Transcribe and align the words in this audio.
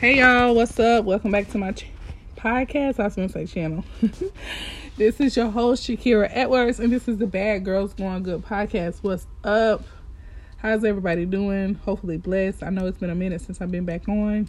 Hey 0.00 0.20
y'all, 0.20 0.54
what's 0.54 0.80
up? 0.80 1.04
Welcome 1.04 1.30
back 1.30 1.50
to 1.50 1.58
my 1.58 1.72
ch- 1.72 1.84
podcast. 2.34 2.98
I 2.98 3.04
was 3.04 3.16
gonna 3.16 3.28
say 3.28 3.44
channel. 3.44 3.84
this 4.96 5.20
is 5.20 5.36
your 5.36 5.50
host 5.50 5.86
Shakira 5.86 6.26
Edwards, 6.32 6.80
and 6.80 6.90
this 6.90 7.06
is 7.06 7.18
the 7.18 7.26
Bad 7.26 7.66
Girls 7.66 7.92
Going 7.92 8.22
Good 8.22 8.42
podcast. 8.42 9.02
What's 9.02 9.26
up? 9.44 9.84
How's 10.56 10.84
everybody 10.84 11.26
doing? 11.26 11.74
Hopefully 11.74 12.16
blessed. 12.16 12.62
I 12.62 12.70
know 12.70 12.86
it's 12.86 12.96
been 12.96 13.10
a 13.10 13.14
minute 13.14 13.42
since 13.42 13.60
I've 13.60 13.70
been 13.70 13.84
back 13.84 14.08
on, 14.08 14.48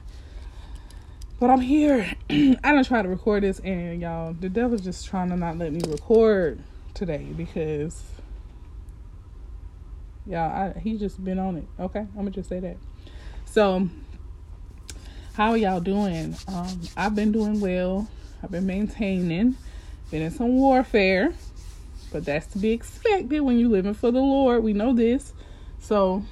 but 1.38 1.50
I'm 1.50 1.60
here. 1.60 2.10
I 2.30 2.72
don't 2.72 2.88
try 2.88 3.02
to 3.02 3.10
record 3.10 3.44
this, 3.44 3.60
and 3.60 4.00
y'all, 4.00 4.32
the 4.32 4.48
devil's 4.48 4.80
just 4.80 5.06
trying 5.06 5.32
to 5.32 5.36
not 5.36 5.58
let 5.58 5.74
me 5.74 5.82
record 5.86 6.64
today 6.94 7.28
because 7.36 8.02
y'all, 10.26 10.50
I, 10.50 10.80
he 10.80 10.98
just 10.98 11.22
been 11.22 11.40
on 11.40 11.58
it. 11.58 11.66
Okay, 11.78 12.00
I'm 12.00 12.16
gonna 12.16 12.32
just 12.32 12.48
say 12.48 12.62
that. 12.62 12.78
So 13.44 13.90
how 15.42 15.54
are 15.54 15.58
y'all 15.58 15.80
doing? 15.80 16.38
Um, 16.48 16.82
I've 16.96 17.16
been 17.16 17.32
doing 17.32 17.60
well. 17.60 18.08
I've 18.44 18.52
been 18.52 18.68
maintaining. 18.68 19.58
Been 20.12 20.22
in 20.22 20.30
some 20.30 20.56
warfare, 20.56 21.34
but 22.12 22.26
that's 22.26 22.46
to 22.54 22.60
be 22.60 22.70
expected 22.70 23.40
when 23.40 23.58
you're 23.58 23.72
living 23.72 23.96
for 23.96 24.12
the 24.12 24.20
Lord. 24.20 24.62
We 24.62 24.74
know 24.74 24.94
this. 24.94 25.34
So, 25.80 26.24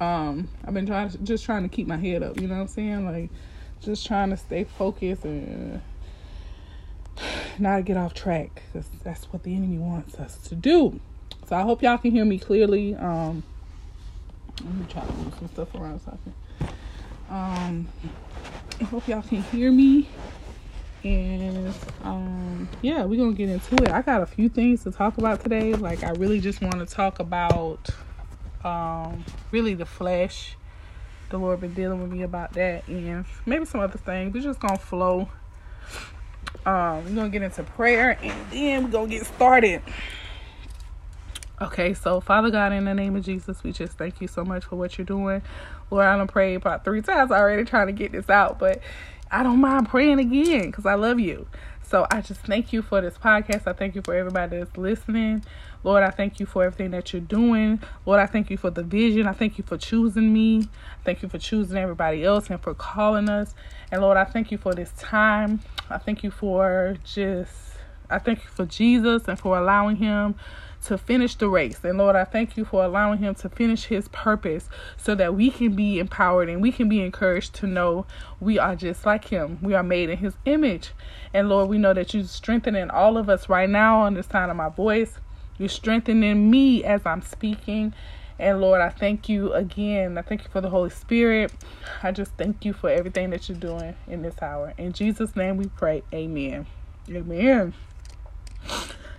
um, 0.00 0.48
I've 0.64 0.72
been 0.72 0.86
trying 0.86 1.10
to, 1.10 1.18
just 1.18 1.44
trying 1.44 1.62
to 1.64 1.68
keep 1.68 1.86
my 1.86 1.98
head 1.98 2.22
up. 2.22 2.40
You 2.40 2.48
know 2.48 2.54
what 2.54 2.62
I'm 2.62 2.68
saying? 2.68 3.04
Like, 3.04 3.28
just 3.82 4.06
trying 4.06 4.30
to 4.30 4.38
stay 4.38 4.64
focused 4.64 5.24
and 5.26 5.82
not 7.58 7.84
get 7.84 7.98
off 7.98 8.14
track 8.14 8.62
because 8.72 8.88
that's 9.04 9.24
what 9.26 9.42
the 9.42 9.54
enemy 9.54 9.76
wants 9.76 10.14
us 10.14 10.38
to 10.48 10.54
do. 10.54 10.98
So 11.46 11.54
I 11.54 11.60
hope 11.60 11.82
y'all 11.82 11.98
can 11.98 12.12
hear 12.12 12.24
me 12.24 12.38
clearly. 12.38 12.94
Um, 12.94 13.42
let 14.64 14.74
me 14.74 14.86
try 14.88 15.04
to 15.04 15.12
move 15.12 15.34
some 15.38 15.48
stuff 15.48 15.74
around 15.74 16.00
so 16.00 16.12
I 16.12 16.16
can 16.24 16.32
um, 17.30 17.88
I 18.80 18.84
hope 18.84 19.08
y'all 19.08 19.22
can 19.22 19.42
hear 19.42 19.72
me. 19.72 20.08
And 21.02 21.74
um, 22.02 22.68
yeah, 22.80 23.04
we're 23.04 23.18
gonna 23.18 23.34
get 23.34 23.48
into 23.48 23.74
it. 23.82 23.90
I 23.90 24.02
got 24.02 24.22
a 24.22 24.26
few 24.26 24.48
things 24.48 24.84
to 24.84 24.92
talk 24.92 25.18
about 25.18 25.40
today. 25.40 25.74
Like 25.74 26.04
I 26.04 26.10
really 26.10 26.40
just 26.40 26.60
want 26.60 26.78
to 26.78 26.86
talk 26.86 27.18
about 27.18 27.90
um 28.64 29.24
really 29.50 29.74
the 29.74 29.86
flesh. 29.86 30.56
The 31.30 31.38
Lord 31.38 31.60
been 31.60 31.74
dealing 31.74 32.00
with 32.00 32.10
me 32.10 32.22
about 32.22 32.52
that 32.54 32.86
and 32.88 33.24
maybe 33.46 33.64
some 33.64 33.80
other 33.80 33.98
things. 33.98 34.32
We're 34.32 34.42
just 34.42 34.60
gonna 34.60 34.78
flow. 34.78 35.28
Um, 36.64 37.04
we're 37.04 37.14
gonna 37.14 37.28
get 37.30 37.42
into 37.42 37.62
prayer 37.64 38.18
and 38.22 38.50
then 38.50 38.84
we're 38.84 38.90
gonna 38.90 39.08
get 39.08 39.26
started. 39.26 39.82
Okay, 41.60 41.92
so 41.92 42.20
Father 42.20 42.50
God, 42.50 42.72
in 42.72 42.84
the 42.84 42.94
name 42.94 43.16
of 43.16 43.24
Jesus, 43.24 43.64
we 43.64 43.72
just 43.72 43.98
thank 43.98 44.20
you 44.20 44.28
so 44.28 44.44
much 44.44 44.64
for 44.64 44.76
what 44.76 44.96
you're 44.96 45.04
doing. 45.04 45.42
Lord, 45.90 46.06
I 46.06 46.16
don't 46.16 46.28
pray 46.28 46.54
about 46.54 46.84
three 46.84 47.02
times 47.02 47.32
already 47.32 47.64
trying 47.64 47.88
to 47.88 47.92
get 47.92 48.12
this 48.12 48.30
out, 48.30 48.60
but 48.60 48.80
I 49.30 49.42
don't 49.42 49.60
mind 49.60 49.88
praying 49.88 50.20
again 50.20 50.66
because 50.66 50.86
I 50.86 50.94
love 50.94 51.18
you. 51.18 51.48
So 51.82 52.06
I 52.10 52.20
just 52.20 52.42
thank 52.42 52.72
you 52.72 52.82
for 52.82 53.00
this 53.00 53.18
podcast. 53.18 53.66
I 53.66 53.72
thank 53.72 53.94
you 53.94 54.02
for 54.02 54.14
everybody 54.14 54.58
that's 54.58 54.76
listening. 54.76 55.42
Lord, 55.82 56.02
I 56.02 56.10
thank 56.10 56.38
you 56.38 56.46
for 56.46 56.62
everything 56.62 56.90
that 56.92 57.12
you're 57.12 57.22
doing. 57.22 57.80
Lord, 58.04 58.20
I 58.20 58.26
thank 58.26 58.50
you 58.50 58.56
for 58.56 58.70
the 58.70 58.82
vision. 58.82 59.26
I 59.26 59.32
thank 59.32 59.58
you 59.58 59.64
for 59.64 59.78
choosing 59.78 60.32
me. 60.32 60.68
Thank 61.04 61.22
you 61.22 61.28
for 61.28 61.38
choosing 61.38 61.78
everybody 61.78 62.24
else 62.24 62.50
and 62.50 62.60
for 62.60 62.74
calling 62.74 63.28
us. 63.28 63.54
And 63.90 64.02
Lord, 64.02 64.16
I 64.16 64.24
thank 64.24 64.52
you 64.52 64.58
for 64.58 64.74
this 64.74 64.92
time. 64.98 65.60
I 65.88 65.98
thank 65.98 66.22
you 66.22 66.30
for 66.30 66.98
just, 67.04 67.67
I 68.10 68.18
thank 68.18 68.44
you 68.44 68.50
for 68.50 68.66
Jesus 68.66 69.28
and 69.28 69.38
for 69.38 69.58
allowing 69.58 69.96
him 69.96 70.34
to 70.84 70.96
finish 70.96 71.34
the 71.34 71.48
race. 71.48 71.80
And 71.82 71.98
Lord, 71.98 72.16
I 72.16 72.24
thank 72.24 72.56
you 72.56 72.64
for 72.64 72.84
allowing 72.84 73.18
him 73.18 73.34
to 73.36 73.48
finish 73.48 73.84
his 73.84 74.08
purpose 74.08 74.68
so 74.96 75.14
that 75.14 75.34
we 75.34 75.50
can 75.50 75.74
be 75.74 75.98
empowered 75.98 76.48
and 76.48 76.62
we 76.62 76.72
can 76.72 76.88
be 76.88 77.02
encouraged 77.02 77.54
to 77.56 77.66
know 77.66 78.06
we 78.40 78.58
are 78.58 78.76
just 78.76 79.04
like 79.04 79.26
him. 79.26 79.58
We 79.60 79.74
are 79.74 79.82
made 79.82 80.10
in 80.10 80.18
his 80.18 80.34
image. 80.44 80.92
And 81.34 81.48
Lord, 81.48 81.68
we 81.68 81.78
know 81.78 81.94
that 81.94 82.14
you're 82.14 82.24
strengthening 82.24 82.90
all 82.90 83.16
of 83.16 83.28
us 83.28 83.48
right 83.48 83.68
now 83.68 84.00
on 84.00 84.14
the 84.14 84.22
sound 84.22 84.50
of 84.50 84.56
my 84.56 84.68
voice. 84.68 85.14
You're 85.58 85.68
strengthening 85.68 86.50
me 86.50 86.84
as 86.84 87.04
I'm 87.04 87.22
speaking. 87.22 87.92
And 88.38 88.60
Lord, 88.60 88.80
I 88.80 88.90
thank 88.90 89.28
you 89.28 89.52
again. 89.52 90.16
I 90.16 90.22
thank 90.22 90.44
you 90.44 90.50
for 90.50 90.60
the 90.60 90.70
Holy 90.70 90.90
Spirit. 90.90 91.52
I 92.04 92.12
just 92.12 92.32
thank 92.34 92.64
you 92.64 92.72
for 92.72 92.88
everything 92.88 93.30
that 93.30 93.48
you're 93.48 93.58
doing 93.58 93.96
in 94.06 94.22
this 94.22 94.40
hour. 94.40 94.74
In 94.78 94.92
Jesus' 94.92 95.34
name 95.34 95.56
we 95.56 95.66
pray. 95.66 96.04
Amen. 96.14 96.66
Amen 97.10 97.74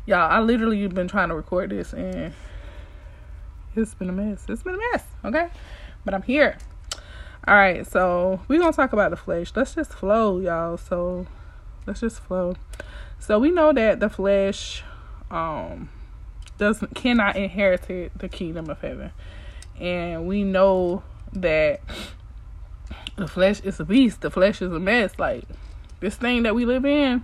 y'all 0.06 0.32
i 0.32 0.40
literally 0.40 0.88
been 0.88 1.08
trying 1.08 1.30
to 1.30 1.36
record 1.36 1.70
this 1.70 1.94
and 1.94 2.34
it's 3.76 3.94
been 3.94 4.10
a 4.10 4.14
mess. 4.14 4.46
It's 4.50 4.64
been 4.64 4.76
a 4.76 4.92
mess 4.92 5.04
okay? 5.24 5.50
But 6.06 6.14
i'm 6.14 6.22
here. 6.24 6.58
All 7.48 7.56
right 7.56 7.86
so 7.86 8.42
we're 8.48 8.60
gonna 8.60 8.74
talk 8.74 8.94
about 8.94 9.12
the 9.12 9.18
flesh. 9.18 9.52
Let's 9.56 9.76
just 9.76 9.94
flow 9.94 10.40
y'all. 10.40 10.78
So 10.78 11.28
let's 11.86 12.02
just 12.02 12.20
flow. 12.20 12.56
So 13.20 13.40
we 13.40 13.52
know 13.52 13.74
that 13.74 14.00
the 14.00 14.10
flesh 14.10 14.84
um 15.32 15.90
doesn't 16.58 16.96
cannot 16.96 17.36
inherit 17.36 17.84
the 18.16 18.30
kingdom 18.30 18.70
of 18.70 18.82
heaven. 18.82 19.12
And 19.80 20.28
we 20.28 20.44
know 20.44 21.04
that 21.34 21.82
the 23.16 23.28
flesh 23.28 23.62
is 23.62 23.80
a 23.80 23.86
beast. 23.86 24.22
The 24.22 24.32
flesh 24.32 24.62
is 24.62 24.72
a 24.72 24.80
mess. 24.80 25.18
Like 25.18 25.46
this 26.00 26.16
thing 26.16 26.44
that 26.44 26.56
we 26.56 26.66
live 26.66 26.86
in 26.86 27.24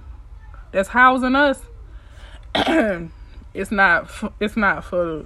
that's 0.72 0.90
housing 0.90 1.36
us 1.36 1.62
it's 3.54 3.72
not 3.72 4.10
it's 4.40 4.56
not 4.56 4.84
for 4.84 5.26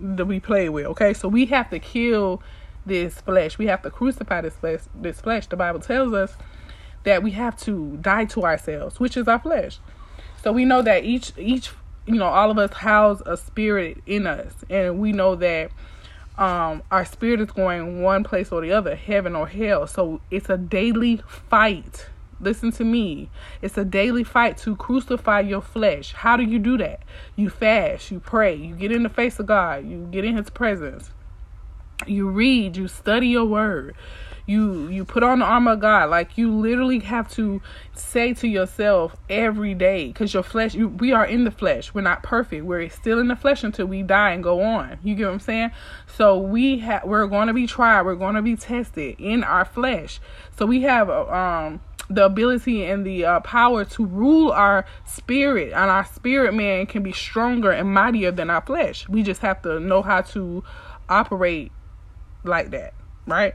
that 0.00 0.26
we 0.26 0.40
play 0.40 0.68
with. 0.68 0.86
Okay, 0.86 1.12
so 1.12 1.28
we 1.28 1.46
have 1.46 1.70
to 1.70 1.78
kill 1.78 2.42
this 2.86 3.20
flesh. 3.20 3.58
We 3.58 3.66
have 3.66 3.82
to 3.82 3.90
crucify 3.90 4.42
this 4.42 4.54
flesh. 4.54 4.80
This 4.94 5.20
flesh. 5.20 5.46
The 5.46 5.56
Bible 5.56 5.80
tells 5.80 6.12
us 6.14 6.36
that 7.04 7.22
we 7.22 7.32
have 7.32 7.56
to 7.60 7.98
die 8.00 8.26
to 8.26 8.44
ourselves, 8.44 9.00
which 9.00 9.16
is 9.16 9.26
our 9.28 9.38
flesh. 9.38 9.78
So 10.42 10.52
we 10.52 10.64
know 10.64 10.82
that 10.82 11.04
each 11.04 11.32
each 11.36 11.70
you 12.06 12.14
know 12.14 12.26
all 12.26 12.50
of 12.50 12.58
us 12.58 12.72
house 12.72 13.22
a 13.26 13.36
spirit 13.36 13.98
in 14.06 14.26
us, 14.26 14.52
and 14.70 14.98
we 14.98 15.12
know 15.12 15.34
that 15.36 15.70
um 16.36 16.82
our 16.92 17.04
spirit 17.04 17.40
is 17.40 17.50
going 17.50 18.02
one 18.02 18.22
place 18.22 18.52
or 18.52 18.60
the 18.60 18.72
other, 18.72 18.94
heaven 18.94 19.34
or 19.34 19.48
hell. 19.48 19.86
So 19.86 20.20
it's 20.30 20.48
a 20.48 20.56
daily 20.56 21.22
fight 21.48 22.06
Listen 22.40 22.70
to 22.72 22.84
me. 22.84 23.30
It's 23.62 23.76
a 23.76 23.84
daily 23.84 24.24
fight 24.24 24.56
to 24.58 24.76
crucify 24.76 25.40
your 25.40 25.60
flesh. 25.60 26.12
How 26.12 26.36
do 26.36 26.44
you 26.44 26.58
do 26.58 26.78
that? 26.78 27.02
You 27.36 27.50
fast, 27.50 28.10
you 28.10 28.20
pray, 28.20 28.54
you 28.54 28.74
get 28.74 28.92
in 28.92 29.02
the 29.02 29.08
face 29.08 29.38
of 29.38 29.46
God, 29.46 29.86
you 29.86 30.08
get 30.10 30.24
in 30.24 30.36
his 30.36 30.50
presence. 30.50 31.10
You 32.06 32.28
read, 32.28 32.76
you 32.76 32.86
study 32.86 33.28
your 33.28 33.44
word. 33.44 33.96
You 34.46 34.88
you 34.88 35.04
put 35.04 35.22
on 35.22 35.40
the 35.40 35.44
armor 35.44 35.72
of 35.72 35.80
God. 35.80 36.08
Like 36.08 36.38
you 36.38 36.50
literally 36.50 37.00
have 37.00 37.28
to 37.32 37.60
say 37.92 38.32
to 38.34 38.48
yourself 38.48 39.14
every 39.28 39.74
day 39.74 40.10
cuz 40.12 40.32
your 40.32 40.42
flesh 40.42 40.74
you, 40.74 40.88
we 40.88 41.12
are 41.12 41.26
in 41.26 41.44
the 41.44 41.50
flesh. 41.50 41.92
We're 41.92 42.00
not 42.00 42.22
perfect. 42.22 42.64
We're 42.64 42.88
still 42.88 43.18
in 43.18 43.28
the 43.28 43.36
flesh 43.36 43.62
until 43.62 43.86
we 43.86 44.02
die 44.02 44.30
and 44.30 44.42
go 44.42 44.62
on. 44.62 44.98
You 45.02 45.16
get 45.16 45.26
what 45.26 45.34
I'm 45.34 45.40
saying? 45.40 45.72
So 46.06 46.38
we 46.38 46.78
have 46.78 47.04
we're 47.04 47.26
going 47.26 47.48
to 47.48 47.52
be 47.52 47.66
tried. 47.66 48.02
We're 48.02 48.14
going 48.14 48.36
to 48.36 48.42
be 48.42 48.56
tested 48.56 49.16
in 49.18 49.44
our 49.44 49.66
flesh. 49.66 50.18
So 50.56 50.64
we 50.64 50.80
have 50.82 51.10
um 51.10 51.80
the 52.10 52.24
ability 52.24 52.84
and 52.84 53.04
the 53.06 53.24
uh, 53.24 53.40
power 53.40 53.84
to 53.84 54.04
rule 54.04 54.50
our 54.50 54.86
spirit 55.04 55.72
and 55.72 55.90
our 55.90 56.04
spirit 56.04 56.54
man 56.54 56.86
can 56.86 57.02
be 57.02 57.12
stronger 57.12 57.70
and 57.70 57.92
mightier 57.92 58.30
than 58.30 58.50
our 58.50 58.62
flesh. 58.62 59.08
We 59.08 59.22
just 59.22 59.42
have 59.42 59.62
to 59.62 59.78
know 59.78 60.02
how 60.02 60.22
to 60.22 60.64
operate 61.08 61.72
like 62.44 62.70
that 62.70 62.94
right? 63.28 63.54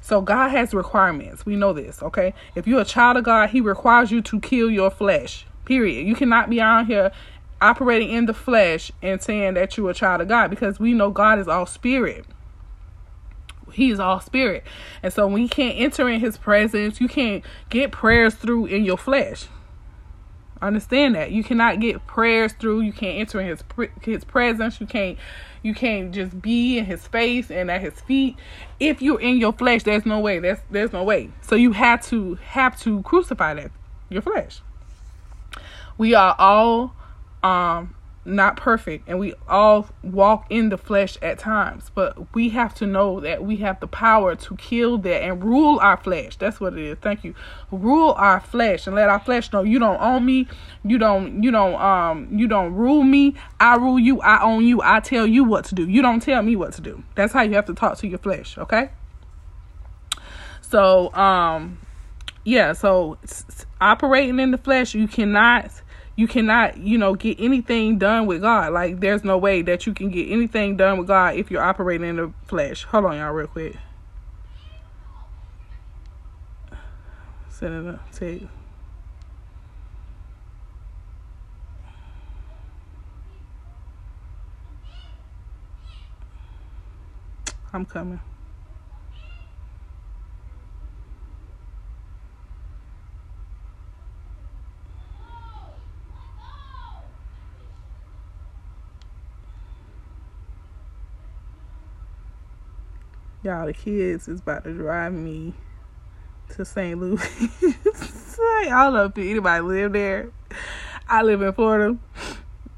So 0.00 0.20
god 0.20 0.50
has 0.50 0.74
requirements. 0.74 1.46
We 1.46 1.56
know 1.56 1.72
this 1.72 2.02
okay? 2.02 2.34
If 2.54 2.66
you're 2.66 2.80
a 2.80 2.84
child 2.84 3.16
of 3.16 3.24
god 3.24 3.50
he 3.50 3.60
requires 3.60 4.10
you 4.10 4.20
to 4.22 4.40
kill 4.40 4.70
your 4.70 4.90
flesh 4.90 5.46
period. 5.64 6.06
You 6.06 6.14
cannot 6.14 6.50
be 6.50 6.60
out 6.60 6.86
here 6.86 7.12
operating 7.60 8.10
in 8.10 8.26
the 8.26 8.34
flesh 8.34 8.90
and 9.00 9.22
saying 9.22 9.54
that 9.54 9.76
you're 9.76 9.90
a 9.90 9.94
child 9.94 10.20
of 10.20 10.28
god 10.28 10.50
because 10.50 10.80
we 10.80 10.92
know 10.92 11.10
god 11.10 11.38
is 11.38 11.46
all 11.46 11.64
spirit 11.64 12.26
he 13.72 13.90
is 13.90 14.00
all 14.00 14.20
spirit. 14.20 14.64
And 15.02 15.12
so 15.12 15.26
when 15.26 15.42
you 15.42 15.48
can't 15.48 15.78
enter 15.78 16.08
in 16.08 16.20
his 16.20 16.36
presence, 16.36 17.00
you 17.00 17.08
can't 17.08 17.44
get 17.70 17.92
prayers 17.92 18.34
through 18.34 18.66
in 18.66 18.84
your 18.84 18.98
flesh. 18.98 19.46
Understand 20.60 21.16
that. 21.16 21.32
You 21.32 21.42
cannot 21.42 21.80
get 21.80 22.06
prayers 22.06 22.52
through. 22.52 22.82
You 22.82 22.92
can't 22.92 23.18
enter 23.18 23.40
in 23.40 23.48
his 23.48 23.64
his 24.02 24.24
presence. 24.24 24.80
You 24.80 24.86
can't 24.86 25.18
you 25.62 25.74
can't 25.74 26.12
just 26.12 26.40
be 26.40 26.78
in 26.78 26.84
his 26.84 27.06
face 27.08 27.50
and 27.50 27.68
at 27.68 27.80
his 27.80 28.00
feet. 28.00 28.36
If 28.78 29.02
you're 29.02 29.20
in 29.20 29.38
your 29.38 29.52
flesh, 29.52 29.82
there's 29.82 30.06
no 30.06 30.20
way. 30.20 30.38
There's 30.38 30.60
there's 30.70 30.92
no 30.92 31.02
way. 31.02 31.30
So 31.40 31.56
you 31.56 31.72
have 31.72 32.04
to 32.06 32.34
have 32.34 32.78
to 32.82 33.02
crucify 33.02 33.54
that 33.54 33.72
your 34.08 34.22
flesh. 34.22 34.60
We 35.98 36.14
are 36.14 36.36
all 36.38 36.94
um 37.42 37.94
not 38.24 38.56
perfect 38.56 39.08
and 39.08 39.18
we 39.18 39.34
all 39.48 39.88
walk 40.02 40.46
in 40.48 40.68
the 40.68 40.78
flesh 40.78 41.18
at 41.20 41.40
times 41.40 41.90
but 41.92 42.32
we 42.34 42.50
have 42.50 42.72
to 42.72 42.86
know 42.86 43.18
that 43.18 43.42
we 43.44 43.56
have 43.56 43.80
the 43.80 43.86
power 43.86 44.36
to 44.36 44.54
kill 44.56 44.96
that 44.98 45.22
and 45.22 45.42
rule 45.42 45.78
our 45.80 45.96
flesh. 45.96 46.36
That's 46.36 46.60
what 46.60 46.74
it 46.74 46.84
is. 46.84 46.98
Thank 47.00 47.24
you. 47.24 47.34
Rule 47.70 48.12
our 48.16 48.40
flesh 48.40 48.86
and 48.86 48.94
let 48.94 49.08
our 49.08 49.18
flesh 49.18 49.52
know 49.52 49.62
you 49.64 49.78
don't 49.78 50.00
own 50.00 50.24
me. 50.24 50.46
You 50.84 50.98
don't 50.98 51.42
you 51.42 51.50
don't 51.50 51.74
um 51.80 52.28
you 52.30 52.46
don't 52.46 52.72
rule 52.74 53.02
me. 53.02 53.34
I 53.58 53.76
rule 53.76 53.98
you. 53.98 54.20
I 54.20 54.42
own 54.42 54.64
you. 54.64 54.80
I 54.82 55.00
tell 55.00 55.26
you 55.26 55.42
what 55.44 55.64
to 55.66 55.74
do. 55.74 55.88
You 55.88 56.00
don't 56.02 56.20
tell 56.20 56.42
me 56.42 56.54
what 56.54 56.72
to 56.74 56.80
do. 56.80 57.02
That's 57.16 57.32
how 57.32 57.42
you 57.42 57.54
have 57.54 57.66
to 57.66 57.74
talk 57.74 57.98
to 57.98 58.06
your 58.06 58.18
flesh 58.18 58.56
okay? 58.56 58.90
So 60.60 61.12
um 61.14 61.78
yeah, 62.44 62.72
so 62.72 63.18
operating 63.80 64.40
in 64.40 64.50
the 64.50 64.58
flesh, 64.58 64.94
you 64.94 65.06
cannot 65.06 65.70
you 66.14 66.28
cannot, 66.28 66.76
you 66.76 66.98
know, 66.98 67.14
get 67.14 67.40
anything 67.40 67.98
done 67.98 68.26
with 68.26 68.42
God. 68.42 68.72
Like 68.72 69.00
there's 69.00 69.24
no 69.24 69.38
way 69.38 69.62
that 69.62 69.86
you 69.86 69.94
can 69.94 70.10
get 70.10 70.30
anything 70.30 70.76
done 70.76 70.98
with 70.98 71.08
God 71.08 71.36
if 71.36 71.50
you're 71.50 71.62
operating 71.62 72.08
in 72.08 72.16
the 72.16 72.32
flesh. 72.44 72.84
Hold 72.84 73.06
on, 73.06 73.16
y'all, 73.16 73.32
real 73.32 73.46
quick. 73.46 73.76
Set 77.48 77.72
it 77.72 77.86
up. 77.86 78.12
Take. 78.12 78.46
I'm 87.72 87.86
coming. 87.86 88.20
Y'all, 103.44 103.66
the 103.66 103.72
kids 103.72 104.28
is 104.28 104.38
about 104.38 104.62
to 104.62 104.72
drive 104.72 105.12
me 105.12 105.52
to 106.50 106.64
St. 106.64 106.96
Louis. 106.96 107.18
I 108.40 108.84
don't 108.84 108.94
know 108.94 109.04
if 109.06 109.18
anybody 109.18 109.60
live 109.62 109.92
there. 109.92 110.30
I 111.08 111.22
live 111.22 111.42
in 111.42 111.52
Florida, 111.52 111.98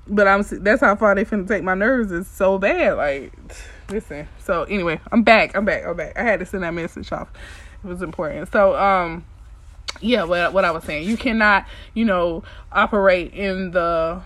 but 0.06 0.26
I'm 0.26 0.42
that's 0.62 0.80
how 0.80 0.96
far 0.96 1.14
they 1.14 1.26
finna 1.26 1.46
take 1.46 1.62
my 1.62 1.74
nerves. 1.74 2.10
It's 2.12 2.30
so 2.30 2.56
bad. 2.58 2.96
Like, 2.96 3.34
listen. 3.90 4.26
So 4.38 4.62
anyway, 4.64 5.00
I'm 5.12 5.22
back. 5.22 5.54
I'm 5.54 5.66
back. 5.66 5.84
I'm 5.84 5.96
back. 5.96 6.18
I 6.18 6.22
had 6.22 6.40
to 6.40 6.46
send 6.46 6.62
that 6.62 6.72
message 6.72 7.12
off. 7.12 7.28
It 7.84 7.86
was 7.86 8.00
important. 8.00 8.50
So 8.50 8.74
um, 8.74 9.26
yeah. 10.00 10.24
What 10.24 10.54
what 10.54 10.64
I 10.64 10.70
was 10.70 10.84
saying, 10.84 11.06
you 11.06 11.18
cannot, 11.18 11.66
you 11.92 12.06
know, 12.06 12.42
operate 12.72 13.34
in 13.34 13.72
the 13.72 14.22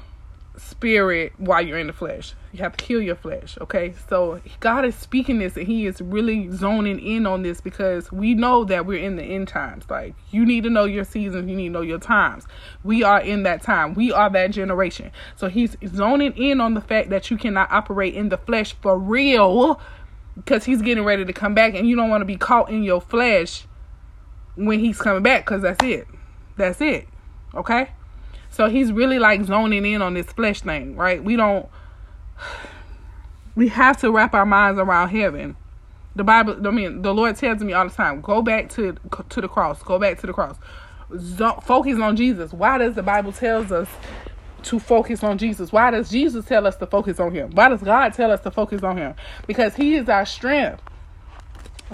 spirit 0.59 1.33
while 1.39 1.61
you're 1.61 1.79
in 1.79 1.87
the 1.87 1.93
flesh. 1.93 2.35
You 2.53 2.61
have 2.61 2.77
to 2.77 2.85
kill 2.85 3.03
your 3.03 3.17
flesh, 3.17 3.59
okay? 3.61 3.95
So 4.09 4.41
God 4.61 4.85
is 4.85 4.95
speaking 4.95 5.39
this 5.39 5.57
and 5.57 5.67
He 5.67 5.87
is 5.87 6.01
really 6.01 6.51
zoning 6.51 6.99
in 6.99 7.27
on 7.27 7.43
this 7.43 7.61
because 7.61 8.11
we 8.11 8.35
know 8.35 8.65
that 8.65 8.87
we're 8.87 9.05
in 9.05 9.17
the 9.17 9.23
end 9.23 9.49
times. 9.49 9.85
Like, 9.89 10.15
you 10.31 10.45
need 10.45 10.65
to 10.65 10.71
know 10.71 10.85
your 10.85 11.05
seasons, 11.05 11.49
you 11.49 11.57
need 11.57 11.69
to 11.69 11.73
know 11.73 11.81
your 11.83 11.99
times. 11.99 12.47
We 12.85 13.03
are 13.03 13.21
in 13.21 13.43
that 13.45 13.63
time, 13.63 13.95
we 13.95 14.13
are 14.13 14.31
that 14.31 14.51
generation. 14.51 15.11
So 15.37 15.49
He's 15.49 15.77
zoning 15.87 16.37
in 16.37 16.61
on 16.61 16.75
the 16.75 16.81
fact 16.81 17.11
that 17.11 17.31
you 17.31 17.37
cannot 17.37 17.71
operate 17.71 18.15
in 18.15 18.29
the 18.29 18.39
flesh 18.39 18.75
for 18.81 18.99
real 18.99 19.81
because 20.35 20.65
He's 20.65 20.83
getting 20.83 21.05
ready 21.05 21.25
to 21.25 21.33
come 21.33 21.55
back 21.55 21.75
and 21.75 21.89
you 21.89 21.97
don't 21.97 22.11
want 22.11 22.23
to 22.23 22.27
be 22.27 22.37
caught 22.37 22.71
in 22.71 22.83
your 22.83 23.01
flesh 23.01 23.67
when 24.55 24.81
He's 24.81 24.99
coming 25.01 25.23
back 25.23 25.45
because 25.45 25.63
that's 25.63 25.85
it. 25.85 26.07
That's 26.57 26.81
it, 26.81 27.07
okay? 27.55 27.91
So 28.51 28.69
he's 28.69 28.93
really 28.93 29.19
like 29.19 29.45
zoning 29.45 29.85
in 29.85 30.03
on 30.03 30.15
this 30.15 30.27
flesh 30.27 30.63
thing, 30.63 30.97
right? 30.97 31.23
We 31.23 31.37
don't 31.37 31.69
we 33.55 33.69
have 33.69 33.97
to 33.99 34.13
wrap 34.13 34.35
our 34.35 34.47
minds 34.47 34.79
around 34.79 35.09
heaven. 35.09 35.57
The 36.15 36.25
Bible, 36.25 36.67
I 36.67 36.71
mean, 36.71 37.03
the 37.03 37.13
Lord 37.13 37.37
tells 37.37 37.63
me 37.63 37.73
all 37.73 37.89
the 37.89 37.95
time, 37.95 38.21
go 38.21 38.43
back 38.43 38.69
to 38.71 38.97
to 39.29 39.41
the 39.41 39.49
cross, 39.49 39.83
go 39.83 39.99
back 39.99 40.19
to 40.21 40.27
the 40.27 40.33
cross. 40.33 40.57
Focus 41.63 41.99
on 41.99 42.17
Jesus. 42.17 42.53
Why 42.53 42.79
does 42.79 42.95
the 42.95 43.03
Bible 43.03 43.33
tells 43.33 43.73
us 43.73 43.89
to 44.65 44.79
focus 44.79 45.23
on 45.23 45.39
Jesus? 45.39 45.73
Why 45.73 45.91
does 45.91 46.11
Jesus 46.11 46.45
tell 46.45 46.67
us 46.67 46.77
to 46.77 46.87
focus 46.87 47.19
on 47.19 47.33
him? 47.33 47.51
Why 47.53 47.69
does 47.69 47.83
God 47.83 48.13
tell 48.15 48.31
us 48.31 48.41
to 48.43 48.51
focus 48.51 48.83
on 48.83 48.97
him? 48.97 49.15
Because 49.47 49.75
he 49.75 49.95
is 49.95 50.09
our 50.09 50.27
strength. 50.27 50.83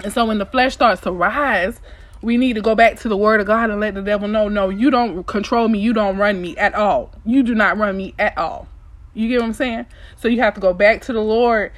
And 0.03 0.11
so 0.11 0.25
when 0.25 0.39
the 0.39 0.45
flesh 0.45 0.73
starts 0.73 1.01
to 1.01 1.11
rise, 1.11 1.79
we 2.25 2.37
need 2.37 2.53
to 2.53 2.61
go 2.61 2.73
back 2.73 2.99
to 3.01 3.07
the 3.07 3.15
word 3.15 3.39
of 3.39 3.45
God 3.45 3.69
and 3.69 3.79
let 3.79 3.93
the 3.93 4.01
devil 4.01 4.27
know, 4.27 4.49
no, 4.49 4.69
you 4.69 4.89
don't 4.89 5.27
control 5.27 5.67
me. 5.67 5.77
You 5.77 5.93
don't 5.93 6.17
run 6.17 6.41
me 6.41 6.57
at 6.57 6.73
all. 6.73 7.13
You 7.23 7.43
do 7.43 7.53
not 7.53 7.77
run 7.77 7.95
me 7.95 8.15
at 8.17 8.35
all. 8.35 8.67
You 9.13 9.27
get 9.29 9.41
what 9.41 9.45
I'm 9.45 9.53
saying? 9.53 9.85
So 10.17 10.27
you 10.27 10.39
have 10.39 10.55
to 10.55 10.59
go 10.59 10.73
back 10.73 11.03
to 11.03 11.13
the 11.13 11.21
Lord 11.21 11.71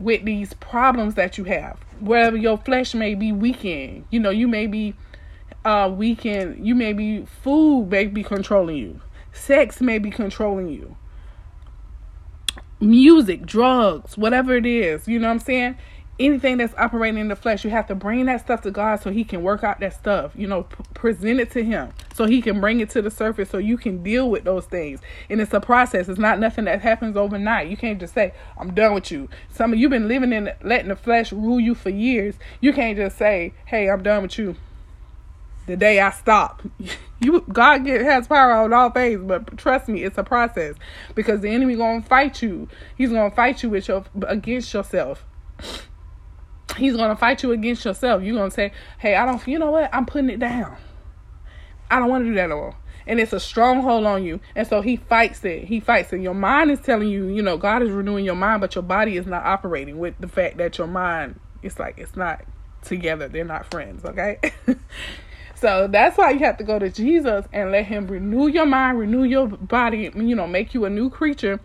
with 0.00 0.24
these 0.24 0.54
problems 0.54 1.14
that 1.14 1.38
you 1.38 1.44
have. 1.44 1.78
Wherever 2.00 2.36
your 2.36 2.58
flesh 2.58 2.94
may 2.94 3.14
be 3.14 3.30
weakened. 3.30 4.04
You 4.10 4.18
know, 4.18 4.30
you 4.30 4.48
may 4.48 4.66
be 4.66 4.94
uh 5.64 5.88
weakened. 5.94 6.66
You 6.66 6.74
may 6.74 6.92
be 6.92 7.24
food 7.24 7.88
may 7.88 8.06
be 8.06 8.24
controlling 8.24 8.78
you. 8.78 9.00
Sex 9.32 9.80
may 9.80 9.98
be 9.98 10.10
controlling 10.10 10.68
you. 10.68 10.96
Music, 12.80 13.46
drugs, 13.46 14.18
whatever 14.18 14.56
it 14.56 14.66
is. 14.66 15.06
You 15.06 15.20
know 15.20 15.28
what 15.28 15.34
I'm 15.34 15.38
saying? 15.38 15.76
Anything 16.18 16.58
that's 16.58 16.74
operating 16.76 17.18
in 17.18 17.28
the 17.28 17.36
flesh, 17.36 17.64
you 17.64 17.70
have 17.70 17.86
to 17.88 17.94
bring 17.94 18.26
that 18.26 18.40
stuff 18.40 18.62
to 18.62 18.70
God 18.70 19.00
so 19.00 19.10
He 19.10 19.24
can 19.24 19.42
work 19.42 19.64
out 19.64 19.80
that 19.80 19.94
stuff. 19.94 20.32
You 20.34 20.46
know, 20.46 20.64
p- 20.64 20.84
present 20.94 21.40
it 21.40 21.50
to 21.52 21.64
Him 21.64 21.92
so 22.14 22.26
He 22.26 22.42
can 22.42 22.60
bring 22.60 22.80
it 22.80 22.90
to 22.90 23.02
the 23.02 23.10
surface 23.10 23.50
so 23.50 23.58
you 23.58 23.76
can 23.76 24.02
deal 24.02 24.30
with 24.30 24.44
those 24.44 24.66
things. 24.66 25.00
And 25.30 25.40
it's 25.40 25.54
a 25.54 25.60
process. 25.60 26.08
It's 26.08 26.18
not 26.18 26.38
nothing 26.38 26.66
that 26.66 26.82
happens 26.82 27.16
overnight. 27.16 27.68
You 27.68 27.76
can't 27.76 27.98
just 27.98 28.14
say, 28.14 28.32
"I'm 28.58 28.74
done 28.74 28.94
with 28.94 29.10
you." 29.10 29.28
Some 29.50 29.72
of 29.72 29.78
you've 29.78 29.90
been 29.90 30.08
living 30.08 30.32
in 30.32 30.50
letting 30.62 30.88
the 30.88 30.96
flesh 30.96 31.32
rule 31.32 31.60
you 31.60 31.74
for 31.74 31.90
years. 31.90 32.36
You 32.60 32.72
can't 32.72 32.96
just 32.96 33.16
say, 33.16 33.54
"Hey, 33.66 33.88
I'm 33.88 34.02
done 34.02 34.22
with 34.22 34.38
you." 34.38 34.56
The 35.66 35.76
day 35.76 36.00
I 36.00 36.10
stop, 36.10 36.60
you 37.20 37.44
God 37.52 37.84
get, 37.84 38.02
has 38.02 38.26
power 38.26 38.52
on 38.52 38.72
all 38.72 38.90
things, 38.90 39.22
but 39.24 39.56
trust 39.56 39.88
me, 39.88 40.02
it's 40.02 40.18
a 40.18 40.24
process 40.24 40.74
because 41.14 41.40
the 41.40 41.48
enemy 41.50 41.76
gonna 41.76 42.02
fight 42.02 42.42
you. 42.42 42.68
He's 42.98 43.10
gonna 43.10 43.30
fight 43.30 43.62
you 43.62 43.70
with 43.70 43.86
your 43.88 44.04
against 44.26 44.74
yourself 44.74 45.24
he's 46.76 46.96
gonna 46.96 47.16
fight 47.16 47.42
you 47.42 47.52
against 47.52 47.84
yourself. 47.84 48.22
You're 48.22 48.36
gonna 48.36 48.50
say, 48.50 48.72
Hey, 48.98 49.14
I 49.14 49.26
don't 49.26 49.46
you 49.46 49.58
know 49.58 49.70
what? 49.70 49.90
I'm 49.92 50.06
putting 50.06 50.30
it 50.30 50.38
down. 50.38 50.76
I 51.90 51.98
don't 51.98 52.08
want 52.08 52.24
to 52.24 52.30
do 52.30 52.34
that 52.36 52.44
anymore. 52.44 52.76
And 53.06 53.20
it's 53.20 53.32
a 53.32 53.40
stronghold 53.40 54.06
on 54.06 54.24
you. 54.24 54.40
And 54.54 54.66
so 54.66 54.80
he 54.80 54.96
fights 54.96 55.44
it. 55.44 55.64
He 55.64 55.80
fights 55.80 56.12
it. 56.12 56.20
Your 56.20 56.34
mind 56.34 56.70
is 56.70 56.80
telling 56.80 57.08
you, 57.08 57.26
you 57.26 57.42
know, 57.42 57.56
God 57.56 57.82
is 57.82 57.90
renewing 57.90 58.24
your 58.24 58.36
mind, 58.36 58.60
but 58.60 58.74
your 58.74 58.82
body 58.82 59.16
is 59.16 59.26
not 59.26 59.44
operating 59.44 59.98
with 59.98 60.14
the 60.20 60.28
fact 60.28 60.56
that 60.58 60.78
your 60.78 60.86
mind 60.86 61.38
it's 61.62 61.78
like 61.78 61.98
it's 61.98 62.16
not 62.16 62.42
together. 62.82 63.28
They're 63.28 63.44
not 63.44 63.70
friends, 63.70 64.04
okay? 64.04 64.38
so 65.54 65.86
that's 65.88 66.18
why 66.18 66.30
you 66.30 66.40
have 66.40 66.58
to 66.58 66.64
go 66.64 66.78
to 66.78 66.90
Jesus 66.90 67.46
and 67.52 67.70
let 67.70 67.86
him 67.86 68.06
renew 68.06 68.48
your 68.48 68.66
mind, 68.66 68.98
renew 68.98 69.22
your 69.24 69.48
body, 69.48 70.10
you 70.14 70.34
know, 70.34 70.46
make 70.46 70.74
you 70.74 70.84
a 70.84 70.90
new 70.90 71.08
creature 71.10 71.60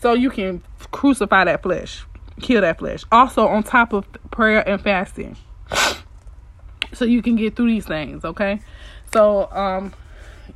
so 0.00 0.12
you 0.14 0.30
can 0.30 0.62
crucify 0.92 1.44
that 1.44 1.62
flesh 1.62 2.04
kill 2.40 2.60
that 2.62 2.78
flesh. 2.78 3.04
Also, 3.12 3.46
on 3.46 3.62
top 3.62 3.92
of 3.92 4.06
prayer 4.30 4.66
and 4.68 4.80
fasting, 4.80 5.36
so 6.92 7.04
you 7.04 7.22
can 7.22 7.36
get 7.36 7.56
through 7.56 7.68
these 7.68 7.86
things. 7.86 8.24
Okay, 8.24 8.60
so 9.12 9.50
um, 9.52 9.92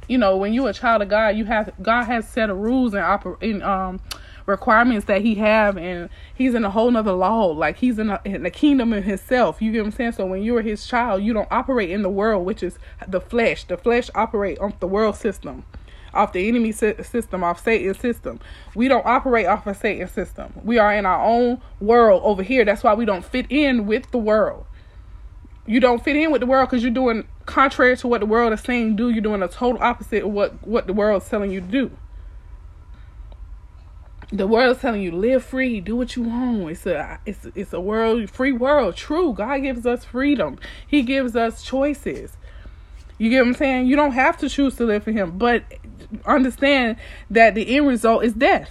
you 0.09 0.19
know, 0.19 0.37
when 0.37 0.53
you're 0.53 0.71
a 0.71 0.75
child 0.75 1.03
of 1.03 1.09
God, 1.09 1.37
you 1.37 1.45
have 1.45 1.73
God 1.83 2.05
has 2.05 2.29
set 2.29 2.51
of 2.51 2.59
rules 2.59 2.95
and 2.95 3.03
oper- 3.03 3.43
in 3.43 3.63
um 3.63 4.01
requirements 4.47 5.07
that 5.07 5.23
he 5.23 5.37
have 5.37 5.77
and 5.77 6.09
he's 6.35 6.55
in 6.55 6.65
a 6.65 6.71
whole 6.71 6.91
nother 6.91 7.13
law. 7.13 7.47
Like 7.47 7.79
he's 7.79 7.99
in, 7.99 8.11
a, 8.11 8.21
in 8.25 8.43
the 8.43 8.51
kingdom 8.51 8.93
in 8.93 9.03
himself. 9.03 9.63
You 9.63 9.73
get 9.73 9.81
what 9.81 9.87
i'm 9.87 9.93
saying? 9.93 10.13
So 10.13 10.27
when 10.27 10.43
you're 10.43 10.63
his 10.63 10.87
child 10.87 11.23
you 11.23 11.33
don't 11.33 11.49
operate 11.51 11.91
in 11.91 12.03
the 12.03 12.11
world 12.11 12.45
which 12.45 12.63
is 12.63 12.79
the 13.07 13.21
flesh. 13.21 13.65
The 13.65 13.77
flesh 13.77 14.11
operate 14.15 14.59
on 14.59 14.75
the 14.81 14.87
world 14.87 15.17
system 15.17 15.65
off 16.15 16.33
the 16.33 16.49
enemy 16.49 16.73
system, 16.73 17.45
off 17.45 17.63
Satan's 17.63 17.99
system. 17.99 18.41
We 18.75 18.89
don't 18.89 19.05
operate 19.05 19.47
off 19.47 19.67
of 19.67 19.77
Satan's 19.77 20.13
system. 20.13 20.53
We 20.63 20.79
are 20.79 20.95
in 20.95 21.07
our 21.07 21.25
own 21.25 21.61
world 21.81 22.23
over 22.25 22.43
here. 22.43 22.65
That's 22.65 22.83
why 22.83 22.95
we 22.95 23.05
don't 23.05 23.25
fit 23.25 23.47
in 23.51 23.87
with 23.87 24.11
the 24.11 24.19
world. 24.19 24.67
You 25.67 25.81
don't 25.81 26.03
fit 26.05 26.17
in 26.17 26.31
with 26.31 26.41
the 26.41 26.47
world 26.47 26.69
because 26.69 26.83
you're 26.83 26.93
doing 26.93 27.27
contrary 27.47 27.97
to 27.99 28.09
what 28.09 28.21
the 28.21 28.27
world 28.27 28.53
is 28.53 28.61
saying 28.61 28.97
do. 28.97 29.09
You're 29.09 29.23
doing 29.23 29.43
a 29.43 29.49
total 29.49 29.83
opposite 29.83 30.25
of 30.25 30.31
what, 30.31 30.67
what 30.67 30.87
the 30.87 30.93
world 30.93 31.23
is 31.23 31.29
telling 31.29 31.51
you 31.51 31.61
to 31.61 31.67
do. 31.67 31.91
The 34.31 34.47
world 34.47 34.77
is 34.77 34.83
telling 34.83 35.03
you 35.03 35.13
live 35.13 35.45
free, 35.45 35.81
do 35.81 35.97
what 35.97 36.17
you 36.17 36.23
want. 36.23 36.71
It's 36.71 36.87
a 36.87 37.19
it's 37.25 37.47
it's 37.55 37.73
a 37.73 37.81
world 37.81 38.31
free 38.31 38.53
world. 38.53 38.97
True, 38.97 39.33
God 39.33 39.59
gives 39.59 39.87
us 39.87 40.05
freedom. 40.05 40.59
He 40.87 41.03
gives 41.03 41.37
us 41.37 41.63
choices. 41.63 42.37
You 43.17 43.31
get 43.31 43.41
what 43.41 43.49
I'm 43.49 43.55
saying? 43.55 43.87
You 43.87 43.97
don't 43.97 44.13
have 44.13 44.37
to 44.39 44.49
choose 44.49 44.75
to 44.77 44.85
live 44.85 45.05
for 45.05 45.13
him, 45.13 45.39
but 45.39 45.63
understand 46.27 46.97
that 47.31 47.55
the 47.55 47.77
end 47.77 47.87
result 47.87 48.25
is 48.25 48.33
death. 48.33 48.71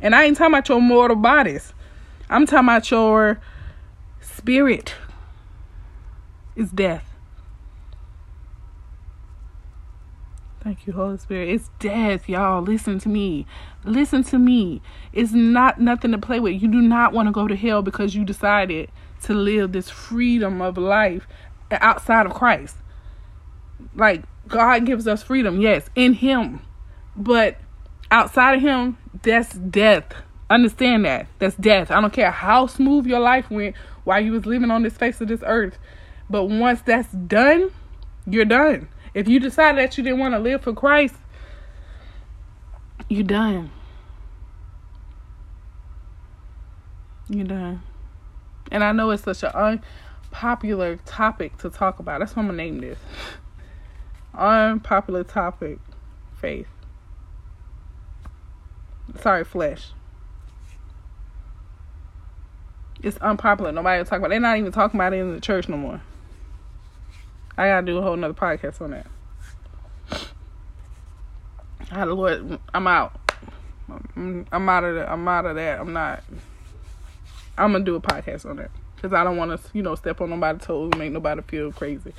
And 0.00 0.14
I 0.14 0.24
ain't 0.24 0.36
talking 0.36 0.54
about 0.54 0.68
your 0.68 0.80
mortal 0.80 1.16
bodies. 1.16 1.72
I'm 2.28 2.46
talking 2.46 2.66
about 2.66 2.90
your 2.90 3.40
spirit 4.20 4.94
is 6.56 6.70
death. 6.70 7.04
Thank 10.62 10.86
you, 10.86 10.92
Holy 10.92 11.18
Spirit. 11.18 11.48
It's 11.48 11.70
death, 11.80 12.28
y'all. 12.28 12.62
Listen 12.62 13.00
to 13.00 13.08
me. 13.08 13.46
Listen 13.84 14.22
to 14.24 14.38
me. 14.38 14.80
It's 15.12 15.32
not 15.32 15.80
nothing 15.80 16.12
to 16.12 16.18
play 16.18 16.38
with. 16.38 16.62
You 16.62 16.68
do 16.68 16.80
not 16.80 17.12
want 17.12 17.26
to 17.26 17.32
go 17.32 17.48
to 17.48 17.56
hell 17.56 17.82
because 17.82 18.14
you 18.14 18.24
decided 18.24 18.88
to 19.24 19.34
live 19.34 19.72
this 19.72 19.90
freedom 19.90 20.62
of 20.62 20.78
life 20.78 21.26
outside 21.72 22.26
of 22.26 22.34
Christ. 22.34 22.76
Like 23.96 24.22
God 24.48 24.84
gives 24.86 25.06
us 25.06 25.22
freedom, 25.22 25.60
yes, 25.60 25.88
in 25.94 26.14
Him. 26.14 26.60
But 27.16 27.58
outside 28.10 28.56
of 28.56 28.60
Him, 28.62 28.98
that's 29.22 29.54
death. 29.54 30.12
Understand 30.50 31.04
that. 31.04 31.26
That's 31.38 31.56
death. 31.56 31.90
I 31.90 32.00
don't 32.00 32.12
care 32.12 32.30
how 32.30 32.66
smooth 32.66 33.06
your 33.06 33.20
life 33.20 33.50
went 33.50 33.76
while 34.04 34.20
you 34.20 34.32
was 34.32 34.44
living 34.46 34.70
on 34.70 34.82
this 34.82 34.96
face 34.96 35.20
of 35.20 35.28
this 35.28 35.42
earth. 35.44 35.78
But 36.28 36.44
once 36.44 36.82
that's 36.82 37.10
done, 37.12 37.70
You're 38.26 38.44
done. 38.44 38.88
If 39.14 39.28
you 39.28 39.40
decide 39.40 39.76
that 39.78 39.98
you 39.98 40.04
didn't 40.04 40.20
want 40.20 40.34
to 40.34 40.38
live 40.38 40.62
for 40.62 40.72
Christ, 40.72 41.16
you're 43.08 43.24
done. 43.24 43.70
You're 47.28 47.46
done. 47.46 47.82
And 48.70 48.84
I 48.84 48.92
know 48.92 49.10
it's 49.10 49.24
such 49.24 49.42
an 49.42 49.50
unpopular 50.32 50.96
topic 51.04 51.58
to 51.58 51.70
talk 51.70 51.98
about. 51.98 52.20
That's 52.20 52.34
why 52.36 52.42
I'm 52.42 52.48
going 52.48 52.58
to 52.58 52.64
name 52.64 52.80
this. 52.80 52.98
Unpopular 54.34 55.24
topic 55.24 55.78
faith. 56.40 56.68
Sorry, 59.20 59.44
flesh. 59.44 59.90
It's 63.02 63.16
unpopular. 63.18 63.72
Nobody 63.72 63.98
will 63.98 64.04
talk 64.06 64.18
about 64.18 64.28
it. 64.28 64.30
They're 64.30 64.40
not 64.40 64.58
even 64.58 64.72
talking 64.72 64.98
about 64.98 65.12
it 65.12 65.18
in 65.18 65.34
the 65.34 65.40
church 65.40 65.68
no 65.68 65.76
more. 65.76 66.00
I 67.58 67.66
gotta 67.66 67.84
do 67.84 67.98
a 67.98 68.02
whole 68.02 68.16
nother 68.16 68.32
podcast 68.32 68.80
on 68.80 68.92
that. 68.92 69.06
I 71.90 72.04
Lord, 72.04 72.58
I'm 72.72 72.86
out. 72.86 73.20
I'm 74.16 74.68
out 74.68 74.84
of 74.84 74.94
that. 74.94 75.10
I'm 75.10 75.28
out 75.28 75.44
of 75.44 75.56
that. 75.56 75.80
I'm 75.80 75.92
not. 75.92 76.24
I'm 77.58 77.72
gonna 77.72 77.84
do 77.84 77.96
a 77.96 78.00
podcast 78.00 78.48
on 78.48 78.56
that 78.56 78.70
because 78.96 79.12
I 79.12 79.24
don't 79.24 79.36
want 79.36 79.60
to, 79.60 79.70
you 79.74 79.82
know, 79.82 79.94
step 79.94 80.20
on 80.20 80.30
nobody's 80.30 80.64
toes, 80.64 80.92
make 80.96 81.12
nobody 81.12 81.42
feel 81.42 81.72
crazy. 81.72 82.14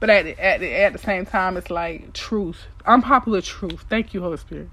But 0.00 0.10
at 0.10 0.24
the, 0.24 0.44
at 0.44 0.60
the, 0.60 0.70
at 0.72 0.92
the 0.92 0.98
same 0.98 1.26
time, 1.26 1.56
it's 1.56 1.70
like 1.70 2.12
truth, 2.12 2.66
unpopular 2.86 3.40
truth. 3.40 3.84
Thank 3.88 4.12
you, 4.14 4.20
Holy 4.20 4.36
Spirit. 4.36 4.68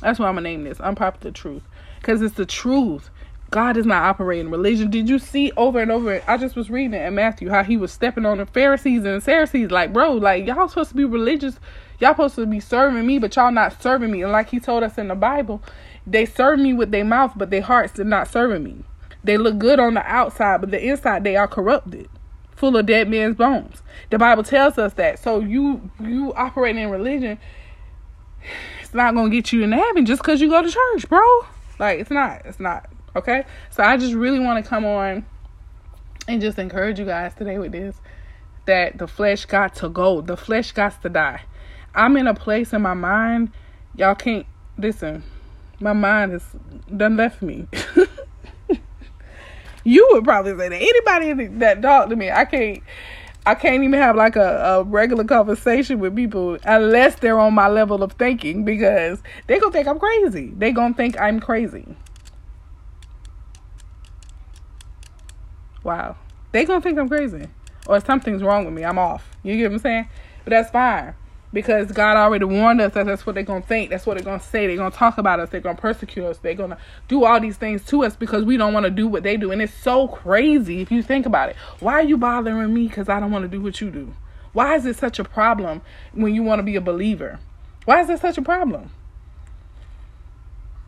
That's 0.00 0.18
why 0.18 0.28
I'm 0.28 0.34
gonna 0.34 0.48
name 0.48 0.64
this 0.64 0.80
unpopular 0.80 1.32
truth 1.32 1.62
because 1.98 2.22
it's 2.22 2.36
the 2.36 2.46
truth. 2.46 3.10
God 3.50 3.76
is 3.76 3.84
not 3.84 4.04
operating 4.04 4.50
religion. 4.50 4.90
Did 4.90 5.08
you 5.08 5.18
see 5.18 5.50
over 5.56 5.80
and 5.80 5.90
over? 5.90 6.22
I 6.28 6.36
just 6.36 6.54
was 6.54 6.70
reading 6.70 6.94
it 6.94 7.04
in 7.04 7.16
Matthew 7.16 7.50
how 7.50 7.64
he 7.64 7.76
was 7.76 7.90
stepping 7.90 8.24
on 8.24 8.38
the 8.38 8.46
Pharisees 8.46 9.04
and 9.04 9.16
the 9.16 9.20
Sadducees. 9.20 9.72
Like, 9.72 9.92
bro, 9.92 10.12
like 10.12 10.46
y'all 10.46 10.68
supposed 10.68 10.90
to 10.90 10.96
be 10.96 11.04
religious. 11.04 11.58
Y'all 11.98 12.12
supposed 12.12 12.36
to 12.36 12.46
be 12.46 12.60
serving 12.60 13.04
me, 13.04 13.18
but 13.18 13.34
y'all 13.34 13.50
not 13.50 13.82
serving 13.82 14.10
me. 14.10 14.22
And 14.22 14.30
like 14.30 14.50
he 14.50 14.60
told 14.60 14.84
us 14.84 14.96
in 14.98 15.08
the 15.08 15.16
Bible, 15.16 15.62
they 16.06 16.26
serve 16.26 16.60
me 16.60 16.72
with 16.72 16.92
their 16.92 17.04
mouth, 17.04 17.32
but 17.36 17.50
their 17.50 17.62
hearts 17.62 17.98
are 17.98 18.04
not 18.04 18.28
serving 18.28 18.62
me. 18.62 18.84
They 19.22 19.36
look 19.36 19.58
good 19.58 19.80
on 19.80 19.94
the 19.94 20.06
outside, 20.06 20.60
but 20.60 20.70
the 20.70 20.82
inside 20.82 21.24
they 21.24 21.36
are 21.36 21.48
corrupted, 21.48 22.08
full 22.60 22.76
of 22.76 22.84
dead 22.84 23.08
men's 23.08 23.36
bones. 23.36 23.82
The 24.10 24.18
Bible 24.18 24.42
tells 24.44 24.76
us 24.78 24.92
that. 24.94 25.18
So 25.18 25.40
you 25.40 25.90
you 25.98 26.32
operating 26.34 26.82
in 26.82 26.90
religion, 26.90 27.38
it's 28.80 28.94
not 28.94 29.14
gonna 29.14 29.30
get 29.30 29.50
you 29.52 29.62
in 29.62 29.72
heaven 29.72 30.04
just 30.04 30.22
because 30.22 30.40
you 30.40 30.48
go 30.48 30.62
to 30.62 30.70
church, 30.70 31.08
bro. 31.08 31.20
Like 31.78 31.98
it's 31.98 32.10
not. 32.10 32.42
It's 32.44 32.60
not. 32.60 32.88
Okay? 33.16 33.44
So 33.70 33.82
I 33.82 33.96
just 33.96 34.12
really 34.12 34.38
want 34.38 34.62
to 34.62 34.68
come 34.68 34.84
on 34.84 35.24
and 36.28 36.40
just 36.40 36.58
encourage 36.58 36.98
you 36.98 37.06
guys 37.06 37.34
today 37.34 37.58
with 37.58 37.72
this 37.72 37.96
that 38.66 38.98
the 38.98 39.08
flesh 39.08 39.46
got 39.46 39.74
to 39.76 39.88
go. 39.88 40.20
The 40.20 40.36
flesh 40.36 40.72
got 40.72 41.00
to 41.02 41.08
die. 41.08 41.42
I'm 41.94 42.16
in 42.18 42.26
a 42.26 42.34
place 42.34 42.72
in 42.72 42.82
my 42.82 42.94
mind, 42.94 43.50
y'all 43.96 44.14
can't 44.14 44.46
listen. 44.78 45.24
My 45.80 45.94
mind 45.94 46.34
is 46.34 46.44
done 46.94 47.16
left 47.16 47.40
me. 47.40 47.66
you 49.84 50.08
would 50.12 50.24
probably 50.24 50.56
say 50.56 50.68
that 50.68 50.76
anybody 50.76 51.46
that 51.58 51.82
talk 51.82 52.08
to 52.08 52.16
me, 52.16 52.30
I 52.30 52.44
can't 52.44 52.82
I 53.46 53.54
can't 53.54 53.82
even 53.82 53.98
have 53.98 54.16
like 54.16 54.36
a, 54.36 54.58
a 54.58 54.84
regular 54.84 55.24
conversation 55.24 55.98
with 55.98 56.14
people 56.14 56.58
unless 56.64 57.16
they're 57.16 57.38
on 57.38 57.54
my 57.54 57.68
level 57.68 58.02
of 58.02 58.12
thinking 58.12 58.64
because 58.64 59.22
they 59.46 59.58
gonna 59.58 59.72
think 59.72 59.88
I'm 59.88 59.98
crazy. 59.98 60.52
They 60.56 60.72
gonna 60.72 60.94
think 60.94 61.18
I'm 61.18 61.40
crazy. 61.40 61.96
Wow. 65.82 66.16
They 66.52 66.64
gonna 66.66 66.82
think 66.82 66.98
I'm 66.98 67.08
crazy. 67.08 67.46
Or 67.86 67.98
something's 68.00 68.42
wrong 68.42 68.66
with 68.66 68.74
me. 68.74 68.84
I'm 68.84 68.98
off. 68.98 69.30
You 69.42 69.56
get 69.56 69.70
what 69.70 69.76
I'm 69.76 69.78
saying? 69.78 70.08
But 70.44 70.50
that's 70.50 70.70
fine. 70.70 71.14
Because 71.52 71.90
God 71.90 72.16
already 72.16 72.44
warned 72.44 72.80
us 72.80 72.94
that 72.94 73.06
that's 73.06 73.26
what 73.26 73.34
they're 73.34 73.42
gonna 73.42 73.60
think, 73.60 73.90
that's 73.90 74.06
what 74.06 74.16
they're 74.16 74.24
gonna 74.24 74.40
say, 74.40 74.68
they're 74.68 74.76
gonna 74.76 74.90
talk 74.92 75.18
about 75.18 75.40
us, 75.40 75.50
they're 75.50 75.60
gonna 75.60 75.76
persecute 75.76 76.24
us, 76.24 76.38
they're 76.38 76.54
gonna 76.54 76.78
do 77.08 77.24
all 77.24 77.40
these 77.40 77.56
things 77.56 77.84
to 77.86 78.04
us 78.04 78.14
because 78.14 78.44
we 78.44 78.56
don't 78.56 78.72
want 78.72 78.84
to 78.84 78.90
do 78.90 79.08
what 79.08 79.24
they 79.24 79.36
do. 79.36 79.50
And 79.50 79.60
it's 79.60 79.74
so 79.74 80.06
crazy 80.06 80.80
if 80.80 80.92
you 80.92 81.02
think 81.02 81.26
about 81.26 81.48
it. 81.48 81.56
Why 81.80 81.94
are 81.94 82.02
you 82.02 82.16
bothering 82.16 82.72
me 82.72 82.86
because 82.86 83.08
I 83.08 83.18
don't 83.18 83.32
want 83.32 83.42
to 83.42 83.48
do 83.48 83.60
what 83.60 83.80
you 83.80 83.90
do? 83.90 84.14
Why 84.52 84.76
is 84.76 84.86
it 84.86 84.96
such 84.96 85.18
a 85.18 85.24
problem 85.24 85.82
when 86.12 86.34
you 86.34 86.42
want 86.42 86.60
to 86.60 86.62
be 86.64 86.76
a 86.76 86.80
believer? 86.80 87.40
Why 87.84 88.00
is 88.00 88.10
it 88.10 88.20
such 88.20 88.38
a 88.38 88.42
problem? 88.42 88.90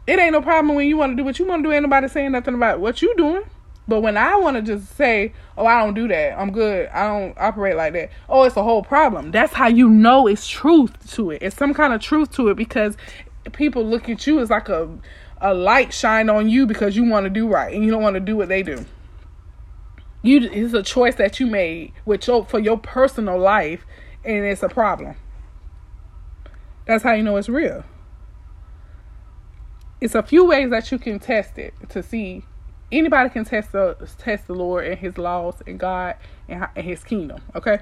It 0.06 0.18
ain't 0.18 0.32
no 0.32 0.42
problem 0.42 0.74
when 0.74 0.88
you 0.88 0.96
want 0.96 1.12
to 1.12 1.16
do 1.16 1.24
what 1.24 1.38
you 1.38 1.46
want 1.46 1.62
to 1.62 1.68
do. 1.68 1.72
Ain't 1.72 1.82
nobody 1.82 2.08
saying 2.08 2.32
nothing 2.32 2.54
about 2.54 2.80
what 2.80 3.02
you 3.02 3.14
doing. 3.16 3.42
But 3.88 4.00
when 4.00 4.16
I 4.16 4.36
want 4.36 4.56
to 4.56 4.62
just 4.62 4.96
say, 4.96 5.32
"Oh, 5.58 5.66
I 5.66 5.82
don't 5.82 5.94
do 5.94 6.06
that. 6.08 6.38
I'm 6.38 6.52
good. 6.52 6.88
I 6.88 7.06
don't 7.08 7.36
operate 7.36 7.76
like 7.76 7.92
that." 7.94 8.10
Oh, 8.28 8.44
it's 8.44 8.56
a 8.56 8.62
whole 8.62 8.82
problem. 8.82 9.32
That's 9.32 9.52
how 9.52 9.66
you 9.66 9.88
know 9.88 10.26
it's 10.26 10.46
truth 10.46 11.14
to 11.14 11.32
it. 11.32 11.42
It's 11.42 11.56
some 11.56 11.74
kind 11.74 11.92
of 11.92 12.00
truth 12.00 12.30
to 12.36 12.48
it 12.48 12.56
because 12.56 12.96
people 13.52 13.84
look 13.84 14.08
at 14.08 14.26
you 14.26 14.38
as 14.38 14.50
like 14.50 14.68
a 14.68 14.88
a 15.40 15.52
light 15.52 15.92
shine 15.92 16.30
on 16.30 16.48
you 16.48 16.66
because 16.66 16.96
you 16.96 17.04
want 17.04 17.24
to 17.24 17.30
do 17.30 17.48
right 17.48 17.74
and 17.74 17.84
you 17.84 17.90
don't 17.90 18.02
want 18.02 18.14
to 18.14 18.20
do 18.20 18.36
what 18.36 18.48
they 18.48 18.62
do. 18.62 18.86
You 20.22 20.48
it's 20.52 20.72
a 20.72 20.84
choice 20.84 21.16
that 21.16 21.40
you 21.40 21.48
made 21.48 21.92
with 22.04 22.28
your 22.28 22.44
for 22.44 22.60
your 22.60 22.78
personal 22.78 23.38
life 23.38 23.84
and 24.24 24.44
it's 24.44 24.62
a 24.62 24.68
problem. 24.68 25.16
That's 26.86 27.02
how 27.02 27.12
you 27.14 27.24
know 27.24 27.36
it's 27.36 27.48
real. 27.48 27.84
It's 30.00 30.14
a 30.14 30.22
few 30.22 30.44
ways 30.44 30.70
that 30.70 30.92
you 30.92 30.98
can 30.98 31.18
test 31.18 31.58
it 31.58 31.74
to 31.90 32.02
see 32.02 32.44
anybody 32.92 33.30
can 33.30 33.44
test 33.44 33.72
the 33.72 33.96
test 34.18 34.46
the 34.46 34.54
Lord 34.54 34.86
and 34.86 34.98
His 34.98 35.18
laws 35.18 35.62
and 35.66 35.78
God 35.78 36.16
and, 36.48 36.66
His 36.76 37.02
kingdom. 37.02 37.40
Okay, 37.56 37.80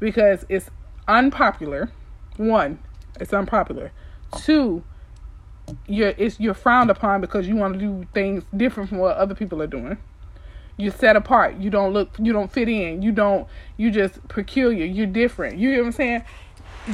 because 0.00 0.46
it's 0.48 0.70
unpopular. 1.08 1.90
One, 2.36 2.78
it's 3.20 3.32
unpopular. 3.32 3.92
Two, 4.38 4.82
you're 5.86 6.14
it's 6.16 6.40
you're 6.40 6.54
frowned 6.54 6.90
upon 6.90 7.20
because 7.20 7.46
you 7.46 7.56
want 7.56 7.74
to 7.74 7.80
do 7.80 8.06
things 8.14 8.44
different 8.56 8.88
from 8.88 8.98
what 8.98 9.16
other 9.16 9.34
people 9.34 9.60
are 9.60 9.66
doing. 9.66 9.98
You're 10.76 10.92
set 10.92 11.16
apart. 11.16 11.58
You 11.58 11.68
don't 11.70 11.92
look. 11.92 12.10
You 12.18 12.32
don't 12.32 12.50
fit 12.50 12.68
in. 12.68 13.02
You 13.02 13.12
don't. 13.12 13.46
You 13.76 13.90
just 13.90 14.26
peculiar. 14.28 14.86
You're 14.86 15.06
different. 15.06 15.58
You 15.58 15.72
know 15.72 15.78
what 15.78 15.86
I'm 15.86 15.92
saying? 15.92 16.24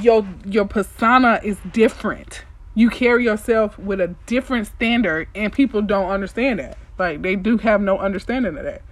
Your 0.01 0.27
your 0.45 0.65
persona 0.67 1.41
is 1.45 1.59
different. 1.73 2.45
You 2.75 2.91
carry 2.91 3.25
yourself 3.25 3.79
with 3.79 4.01
a 4.01 4.15
different 4.27 4.67
standard, 4.67 5.29
and 5.35 5.53
people 5.53 5.83
don't 5.83 6.11
understand 6.11 6.59
that. 6.59 6.77
Like 6.99 7.23
they 7.23 7.37
do 7.37 7.59
have 7.59 7.81
no 7.81 7.99
understanding 7.99 8.57
of 8.57 8.65
that. 8.65 8.83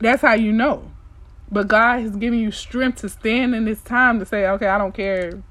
That's 0.00 0.22
how 0.22 0.34
you 0.34 0.52
know. 0.52 0.90
But 1.50 1.68
God 1.68 2.00
has 2.00 2.16
given 2.16 2.38
you 2.38 2.50
strength 2.50 3.00
to 3.00 3.08
stand 3.08 3.54
in 3.54 3.64
this 3.64 3.80
time 3.80 4.18
to 4.18 4.26
say, 4.26 4.46
okay, 4.46 4.66
I 4.66 4.76
don't 4.78 4.94
care 4.94 5.42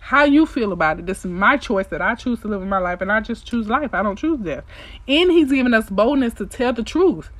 how 0.00 0.24
you 0.24 0.46
feel 0.46 0.72
about 0.72 0.98
it. 0.98 1.06
This 1.06 1.18
is 1.18 1.26
my 1.26 1.56
choice 1.56 1.86
that 1.88 2.02
I 2.02 2.14
choose 2.14 2.40
to 2.40 2.48
live 2.48 2.62
in 2.62 2.68
my 2.68 2.78
life, 2.78 3.00
and 3.00 3.12
I 3.12 3.20
just 3.20 3.46
choose 3.46 3.68
life. 3.68 3.94
I 3.94 4.02
don't 4.02 4.16
choose 4.16 4.40
death. 4.40 4.64
And 5.06 5.30
He's 5.30 5.52
given 5.52 5.74
us 5.74 5.88
boldness 5.90 6.34
to 6.34 6.46
tell 6.46 6.72
the 6.72 6.82
truth, 6.82 7.30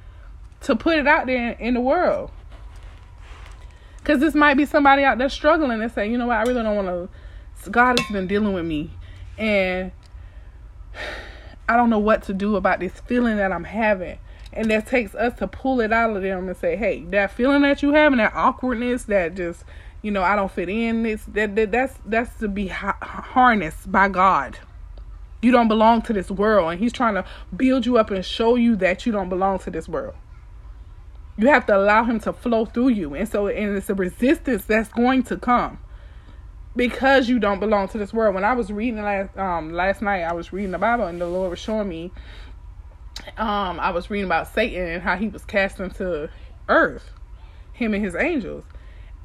to 0.60 0.76
put 0.76 0.98
it 0.98 1.08
out 1.08 1.26
there 1.26 1.52
in 1.52 1.74
the 1.74 1.80
world. 1.80 2.30
Because 3.98 4.20
this 4.20 4.34
might 4.34 4.54
be 4.54 4.66
somebody 4.66 5.02
out 5.02 5.18
there 5.18 5.28
struggling 5.28 5.82
and 5.82 5.90
say, 5.90 6.08
you 6.08 6.18
know 6.18 6.26
what, 6.26 6.36
I 6.36 6.42
really 6.42 6.62
don't 6.62 6.76
want 6.76 7.10
to. 7.64 7.70
God 7.70 7.98
has 7.98 8.12
been 8.12 8.26
dealing 8.26 8.52
with 8.52 8.64
me, 8.64 8.90
and 9.38 9.90
I 11.72 11.76
don't 11.76 11.88
know 11.88 11.98
what 11.98 12.22
to 12.24 12.34
do 12.34 12.56
about 12.56 12.80
this 12.80 12.92
feeling 13.06 13.38
that 13.38 13.50
I'm 13.50 13.64
having. 13.64 14.18
And 14.52 14.70
that 14.70 14.86
takes 14.86 15.14
us 15.14 15.38
to 15.38 15.46
pull 15.46 15.80
it 15.80 15.92
out 15.92 16.14
of 16.14 16.22
them 16.22 16.46
and 16.46 16.56
say, 16.56 16.76
hey, 16.76 17.04
that 17.04 17.30
feeling 17.30 17.62
that 17.62 17.82
you 17.82 17.94
having, 17.94 18.18
that 18.18 18.34
awkwardness, 18.34 19.04
that 19.04 19.34
just, 19.34 19.64
you 20.02 20.10
know, 20.10 20.22
I 20.22 20.36
don't 20.36 20.52
fit 20.52 20.68
in. 20.68 21.02
This 21.04 21.24
that, 21.28 21.56
that 21.56 21.72
that's 21.72 21.94
that's 22.04 22.38
to 22.40 22.48
be 22.48 22.66
harnessed 22.66 23.90
by 23.90 24.08
God. 24.08 24.58
You 25.40 25.52
don't 25.52 25.68
belong 25.68 26.02
to 26.02 26.12
this 26.12 26.30
world, 26.30 26.70
and 26.70 26.80
He's 26.80 26.92
trying 26.92 27.14
to 27.14 27.24
build 27.56 27.86
you 27.86 27.96
up 27.96 28.10
and 28.10 28.24
show 28.24 28.56
you 28.56 28.76
that 28.76 29.06
you 29.06 29.12
don't 29.12 29.30
belong 29.30 29.58
to 29.60 29.70
this 29.70 29.88
world. 29.88 30.14
You 31.38 31.48
have 31.48 31.64
to 31.66 31.76
allow 31.76 32.04
Him 32.04 32.20
to 32.20 32.34
flow 32.34 32.66
through 32.66 32.88
you, 32.88 33.14
and 33.14 33.26
so 33.26 33.46
and 33.46 33.74
it's 33.74 33.88
a 33.88 33.94
resistance 33.94 34.66
that's 34.66 34.90
going 34.90 35.22
to 35.24 35.38
come 35.38 35.78
because 36.74 37.28
you 37.28 37.38
don't 37.38 37.60
belong 37.60 37.88
to 37.88 37.98
this 37.98 38.12
world. 38.12 38.34
When 38.34 38.44
I 38.44 38.54
was 38.54 38.72
reading 38.72 39.02
last 39.02 39.36
um 39.36 39.72
last 39.72 40.02
night, 40.02 40.22
I 40.22 40.32
was 40.32 40.52
reading 40.52 40.70
the 40.70 40.78
Bible 40.78 41.06
and 41.06 41.20
the 41.20 41.26
Lord 41.26 41.50
was 41.50 41.58
showing 41.58 41.88
me 41.88 42.12
um 43.36 43.78
I 43.80 43.90
was 43.90 44.10
reading 44.10 44.26
about 44.26 44.52
Satan 44.52 44.86
and 44.86 45.02
how 45.02 45.16
he 45.16 45.28
was 45.28 45.44
cast 45.44 45.80
into 45.80 46.30
earth, 46.68 47.10
him 47.72 47.94
and 47.94 48.04
his 48.04 48.14
angels. 48.14 48.64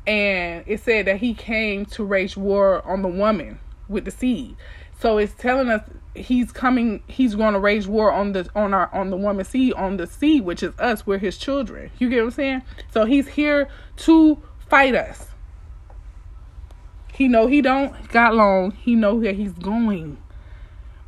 And 0.05 0.63
it 0.67 0.81
said 0.81 1.05
that 1.07 1.17
he 1.17 1.33
came 1.33 1.85
to 1.87 2.05
wage 2.05 2.37
war 2.37 2.85
on 2.87 3.01
the 3.01 3.09
woman 3.09 3.59
with 3.89 4.05
the 4.05 4.11
seed. 4.11 4.55
So 4.99 5.17
it's 5.17 5.33
telling 5.33 5.69
us 5.69 5.81
he's 6.17 6.51
coming 6.51 7.03
he's 7.07 7.35
going 7.35 7.53
to 7.53 7.59
wage 7.59 7.87
war 7.87 8.11
on 8.11 8.33
the 8.33 8.49
on 8.55 8.73
our 8.73 8.93
on 8.93 9.09
the 9.09 9.17
woman 9.17 9.45
seed 9.45 9.73
on 9.73 9.97
the 9.97 10.07
seed 10.07 10.43
which 10.43 10.63
is 10.63 10.73
us 10.79 11.05
we're 11.05 11.17
his 11.17 11.37
children 11.37 11.91
you 11.99 12.09
get 12.09 12.17
what 12.17 12.25
i'm 12.25 12.31
saying 12.31 12.61
so 12.91 13.05
he's 13.05 13.27
here 13.27 13.67
to 13.95 14.41
fight 14.67 14.95
us 14.95 15.27
he 17.17 17.27
know 17.27 17.47
he 17.47 17.63
don't 17.63 18.09
got 18.09 18.35
long. 18.35 18.69
He 18.73 18.93
know 18.93 19.15
where 19.15 19.33
he's 19.33 19.53
going. 19.53 20.19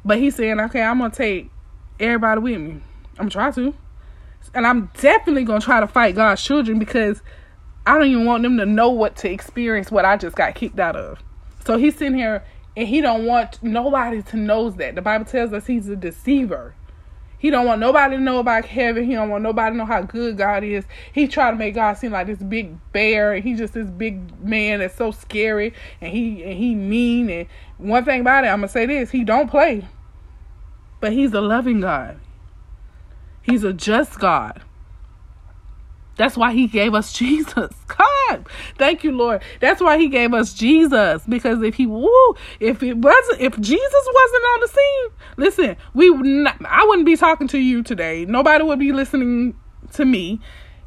But 0.03 0.17
he's 0.17 0.35
saying, 0.35 0.59
okay, 0.59 0.81
I'm 0.81 0.97
gonna 0.97 1.13
take 1.13 1.51
everybody 1.99 2.41
with 2.41 2.59
me. 2.59 2.81
I'm 3.19 3.29
try 3.29 3.51
to. 3.51 3.75
And 4.55 4.65
I'm 4.65 4.89
definitely 4.99 5.43
gonna 5.43 5.61
try 5.61 5.79
to 5.79 5.85
fight 5.85 6.15
God's 6.15 6.41
children 6.41 6.79
because 6.79 7.21
I 7.85 7.95
don't 7.95 8.07
even 8.07 8.25
want 8.25 8.41
them 8.41 8.57
to 8.57 8.65
know 8.65 8.89
what 8.89 9.17
to 9.17 9.29
experience 9.29 9.91
what 9.91 10.03
I 10.03 10.17
just 10.17 10.35
got 10.35 10.55
kicked 10.55 10.79
out 10.79 10.95
of. 10.95 11.19
So 11.63 11.77
he's 11.77 11.95
sitting 11.95 12.17
here 12.17 12.43
and 12.75 12.87
he 12.87 13.01
don't 13.01 13.25
want 13.27 13.61
nobody 13.61 14.23
to 14.23 14.37
knows 14.37 14.77
that. 14.77 14.95
The 14.95 15.03
Bible 15.03 15.25
tells 15.25 15.53
us 15.53 15.67
he's 15.67 15.89
a 15.89 15.95
deceiver. 15.95 16.73
He 17.39 17.49
don't 17.49 17.65
want 17.65 17.79
nobody 17.79 18.17
to 18.17 18.21
know 18.21 18.39
about 18.39 18.65
heaven. 18.65 19.05
He 19.05 19.13
don't 19.13 19.29
want 19.29 19.43
nobody 19.43 19.73
to 19.73 19.77
know 19.77 19.85
how 19.85 20.01
good 20.01 20.37
God 20.37 20.63
is. 20.63 20.85
He 21.13 21.27
try 21.27 21.49
to 21.49 21.57
make 21.57 21.73
God 21.73 21.93
seem 21.93 22.11
like 22.11 22.27
this 22.27 22.39
big 22.39 22.77
bear, 22.91 23.35
he's 23.35 23.57
just 23.57 23.73
this 23.73 23.89
big 23.89 24.43
man 24.43 24.79
that's 24.79 24.95
so 24.95 25.11
scary, 25.11 25.73
and 26.01 26.11
he 26.11 26.43
and 26.43 26.53
he 26.53 26.75
mean. 26.75 27.29
And 27.29 27.47
one 27.77 28.03
thing 28.03 28.21
about 28.21 28.43
it, 28.43 28.47
I'm 28.47 28.59
gonna 28.59 28.67
say 28.67 28.85
this: 28.85 29.09
he 29.09 29.23
don't 29.23 29.49
play, 29.49 29.87
but 30.99 31.13
he's 31.13 31.33
a 31.33 31.41
loving 31.41 31.79
God. 31.79 32.19
He's 33.41 33.63
a 33.63 33.71
just 33.71 34.19
God. 34.19 34.61
That's 36.17 36.35
why 36.35 36.51
he 36.51 36.67
gave 36.67 36.93
us 36.93 37.13
Jesus. 37.17 37.73
God, 38.29 38.47
thank 38.77 39.03
you, 39.03 39.11
Lord. 39.11 39.41
That's 39.59 39.81
why 39.81 39.97
he 39.97 40.07
gave 40.07 40.33
us 40.33 40.53
Jesus. 40.53 41.23
Because 41.27 41.61
if 41.61 41.75
he 41.75 41.85
woo, 41.85 42.35
if 42.59 42.83
it 42.83 42.97
wasn't, 42.97 43.41
if 43.41 43.59
Jesus 43.59 44.07
wasn't 44.13 44.43
on 44.43 44.59
the 44.61 44.67
scene, 44.67 45.09
listen, 45.37 45.75
we 45.93 46.09
not, 46.09 46.57
I 46.65 46.85
wouldn't 46.87 47.05
be 47.05 47.15
talking 47.15 47.47
to 47.49 47.57
you 47.57 47.83
today. 47.83 48.25
Nobody 48.25 48.63
would 48.63 48.79
be 48.79 48.91
listening 48.91 49.57
to 49.93 50.05
me. 50.05 50.39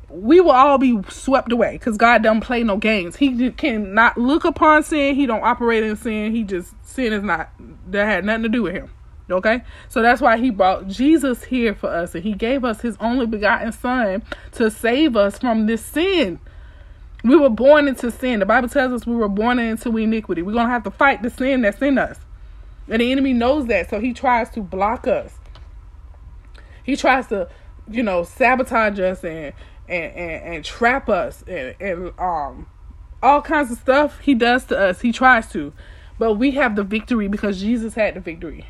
We 0.08 0.40
will 0.40 0.50
all 0.50 0.76
be 0.76 1.00
swept 1.08 1.50
away 1.52 1.72
because 1.72 1.96
God 1.96 2.22
don't 2.22 2.42
play 2.42 2.62
no 2.62 2.76
games. 2.76 3.16
He 3.16 3.50
cannot 3.50 4.18
look 4.18 4.44
upon 4.44 4.82
sin. 4.82 5.14
He 5.14 5.26
don't 5.26 5.42
operate 5.42 5.84
in 5.84 5.96
sin. 5.96 6.34
He 6.34 6.44
just 6.44 6.74
sin 6.84 7.12
is 7.12 7.22
not 7.22 7.50
that 7.90 8.04
had 8.04 8.24
nothing 8.24 8.42
to 8.42 8.48
do 8.50 8.62
with 8.62 8.74
him. 8.74 8.90
Okay? 9.30 9.62
So 9.88 10.02
that's 10.02 10.20
why 10.20 10.36
he 10.36 10.50
brought 10.50 10.88
Jesus 10.88 11.44
here 11.44 11.74
for 11.74 11.88
us 11.88 12.14
and 12.14 12.22
he 12.22 12.34
gave 12.34 12.62
us 12.64 12.82
his 12.82 12.96
only 13.00 13.24
begotten 13.24 13.72
son 13.72 14.22
to 14.52 14.70
save 14.70 15.16
us 15.16 15.38
from 15.38 15.66
this 15.66 15.82
sin. 15.82 16.38
We 17.22 17.36
were 17.36 17.50
born 17.50 17.88
into 17.88 18.10
sin. 18.10 18.40
The 18.40 18.46
Bible 18.46 18.68
tells 18.68 18.92
us 18.92 19.06
we 19.06 19.14
were 19.14 19.28
born 19.28 19.58
into 19.58 19.96
iniquity. 19.96 20.42
We're 20.42 20.52
going 20.52 20.66
to 20.66 20.72
have 20.72 20.84
to 20.84 20.90
fight 20.90 21.22
the 21.22 21.30
sin 21.30 21.62
that's 21.62 21.80
in 21.80 21.98
us. 21.98 22.18
And 22.88 23.00
the 23.00 23.12
enemy 23.12 23.32
knows 23.32 23.66
that, 23.66 23.90
so 23.90 24.00
he 24.00 24.12
tries 24.12 24.50
to 24.50 24.60
block 24.60 25.06
us. 25.06 25.32
He 26.82 26.96
tries 26.96 27.28
to, 27.28 27.48
you 27.88 28.02
know, 28.02 28.24
sabotage 28.24 28.98
us 28.98 29.24
and 29.24 29.52
and, 29.88 30.14
and, 30.14 30.54
and 30.54 30.64
trap 30.64 31.08
us 31.08 31.42
and, 31.46 31.74
and 31.80 32.12
um 32.18 32.66
all 33.22 33.42
kinds 33.42 33.70
of 33.70 33.78
stuff 33.78 34.18
he 34.20 34.34
does 34.34 34.64
to 34.66 34.78
us. 34.78 35.00
He 35.00 35.12
tries 35.12 35.50
to. 35.52 35.72
But 36.18 36.34
we 36.34 36.52
have 36.52 36.76
the 36.76 36.82
victory 36.82 37.28
because 37.28 37.60
Jesus 37.60 37.94
had 37.94 38.14
the 38.14 38.20
victory. 38.20 38.66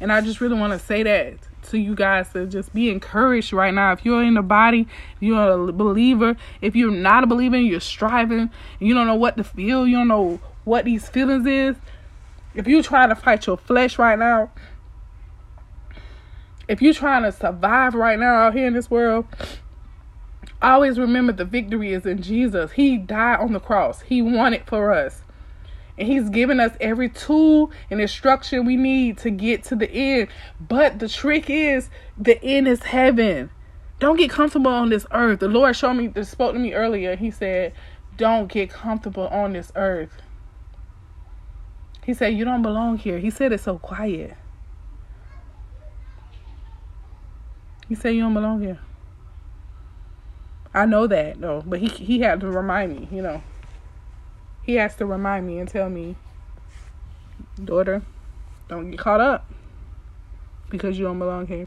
And 0.00 0.12
I 0.12 0.20
just 0.20 0.40
really 0.40 0.58
want 0.58 0.72
to 0.72 0.78
say 0.78 1.02
that 1.02 1.38
to 1.70 1.78
you 1.78 1.94
guys 1.94 2.30
to 2.32 2.46
just 2.46 2.74
be 2.74 2.90
encouraged 2.90 3.52
right 3.52 3.72
now. 3.72 3.92
If 3.92 4.04
you're 4.04 4.22
in 4.22 4.34
the 4.34 4.42
body, 4.42 4.86
if 5.16 5.22
you're 5.22 5.68
a 5.68 5.72
believer, 5.72 6.36
if 6.60 6.76
you're 6.76 6.90
not 6.90 7.24
a 7.24 7.26
believer, 7.26 7.56
you're 7.56 7.80
striving, 7.80 8.50
you 8.80 8.94
don't 8.94 9.06
know 9.06 9.14
what 9.14 9.36
to 9.36 9.44
feel, 9.44 9.86
you 9.86 9.96
don't 9.96 10.08
know 10.08 10.40
what 10.64 10.84
these 10.84 11.08
feelings 11.08 11.46
is. 11.46 11.76
If 12.54 12.66
you're 12.66 12.82
trying 12.82 13.08
to 13.08 13.14
fight 13.14 13.46
your 13.46 13.56
flesh 13.56 13.98
right 13.98 14.18
now, 14.18 14.50
if 16.68 16.80
you're 16.80 16.94
trying 16.94 17.22
to 17.24 17.32
survive 17.32 17.94
right 17.94 18.18
now 18.18 18.34
out 18.34 18.54
here 18.54 18.66
in 18.66 18.74
this 18.74 18.90
world, 18.90 19.26
always 20.62 20.98
remember 20.98 21.32
the 21.32 21.44
victory 21.44 21.92
is 21.92 22.06
in 22.06 22.22
Jesus. 22.22 22.72
He 22.72 22.96
died 22.96 23.40
on 23.40 23.52
the 23.52 23.60
cross. 23.60 24.02
He 24.02 24.22
won 24.22 24.54
it 24.54 24.66
for 24.66 24.92
us. 24.92 25.23
And 25.96 26.08
he's 26.08 26.28
given 26.28 26.58
us 26.58 26.76
every 26.80 27.08
tool 27.08 27.70
and 27.90 28.00
instruction 28.00 28.64
we 28.64 28.76
need 28.76 29.18
to 29.18 29.30
get 29.30 29.62
to 29.64 29.76
the 29.76 29.90
end. 29.90 30.28
But 30.60 30.98
the 30.98 31.08
trick 31.08 31.48
is 31.48 31.88
the 32.18 32.42
end 32.42 32.66
is 32.66 32.82
heaven. 32.82 33.50
Don't 34.00 34.16
get 34.16 34.30
comfortable 34.30 34.72
on 34.72 34.88
this 34.88 35.06
earth. 35.12 35.40
The 35.40 35.48
Lord 35.48 35.76
showed 35.76 35.94
me, 35.94 36.12
spoke 36.24 36.54
to 36.54 36.58
me 36.58 36.74
earlier. 36.74 37.14
He 37.14 37.30
said, 37.30 37.72
Don't 38.16 38.48
get 38.48 38.70
comfortable 38.70 39.28
on 39.28 39.52
this 39.52 39.70
earth. 39.76 40.20
He 42.04 42.12
said, 42.12 42.34
You 42.34 42.44
don't 42.44 42.62
belong 42.62 42.98
here. 42.98 43.18
He 43.18 43.30
said 43.30 43.52
it 43.52 43.60
so 43.60 43.78
quiet. 43.78 44.36
He 47.88 47.94
said, 47.94 48.10
You 48.10 48.22
don't 48.22 48.34
belong 48.34 48.60
here. 48.60 48.80
I 50.74 50.86
know 50.86 51.06
that, 51.06 51.40
though. 51.40 51.62
But 51.64 51.78
he, 51.78 51.86
he 51.86 52.18
had 52.18 52.40
to 52.40 52.48
remind 52.48 52.98
me, 52.98 53.08
you 53.12 53.22
know 53.22 53.42
he 54.64 54.74
has 54.76 54.96
to 54.96 55.06
remind 55.06 55.46
me 55.46 55.58
and 55.58 55.68
tell 55.68 55.90
me, 55.90 56.16
daughter, 57.62 58.02
don't 58.68 58.90
get 58.90 58.98
caught 58.98 59.20
up 59.20 59.50
because 60.70 60.98
you 60.98 61.04
don't 61.04 61.18
belong 61.18 61.46
here. 61.46 61.66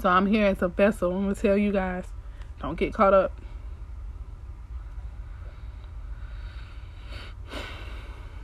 So 0.00 0.08
I'm 0.08 0.26
here 0.26 0.46
as 0.46 0.62
a 0.62 0.68
vessel. 0.68 1.12
I'm 1.14 1.24
going 1.24 1.34
to 1.34 1.40
tell 1.40 1.56
you 1.56 1.72
guys, 1.72 2.04
don't 2.60 2.78
get 2.78 2.92
caught 2.92 3.14
up. 3.14 3.32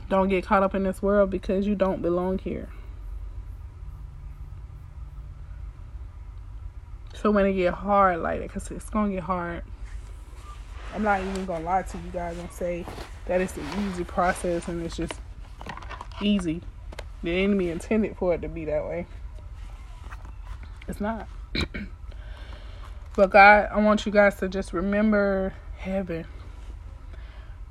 Don't 0.09 0.29
get 0.29 0.45
caught 0.45 0.63
up 0.63 0.73
in 0.73 0.83
this 0.83 1.01
world 1.01 1.29
because 1.29 1.67
you 1.67 1.75
don't 1.75 2.01
belong 2.01 2.39
here. 2.39 2.69
So 7.13 7.31
when 7.31 7.45
it 7.45 7.53
get 7.53 7.73
hard 7.73 8.19
like 8.19 8.39
that, 8.39 8.47
because 8.47 8.71
it's 8.71 8.89
going 8.89 9.09
to 9.09 9.15
get 9.15 9.23
hard. 9.23 9.63
I'm 10.93 11.03
not 11.03 11.21
even 11.21 11.45
gonna 11.45 11.63
lie 11.63 11.83
to 11.83 11.97
you 11.97 12.09
guys 12.11 12.37
and 12.37 12.51
say 12.51 12.85
that 13.25 13.41
it's 13.41 13.55
an 13.57 13.65
easy 13.87 14.03
process 14.03 14.67
and 14.67 14.83
it's 14.83 14.97
just 14.97 15.13
easy. 16.21 16.61
The 17.23 17.43
enemy 17.43 17.69
intended 17.69 18.17
for 18.17 18.33
it 18.33 18.41
to 18.41 18.47
be 18.47 18.65
that 18.65 18.85
way. 18.85 19.05
It's 20.87 21.01
not. 21.01 21.27
but 23.15 23.29
God, 23.29 23.69
I 23.71 23.79
want 23.79 24.05
you 24.05 24.11
guys 24.11 24.35
to 24.39 24.47
just 24.47 24.73
remember 24.73 25.53
heaven. 25.77 26.25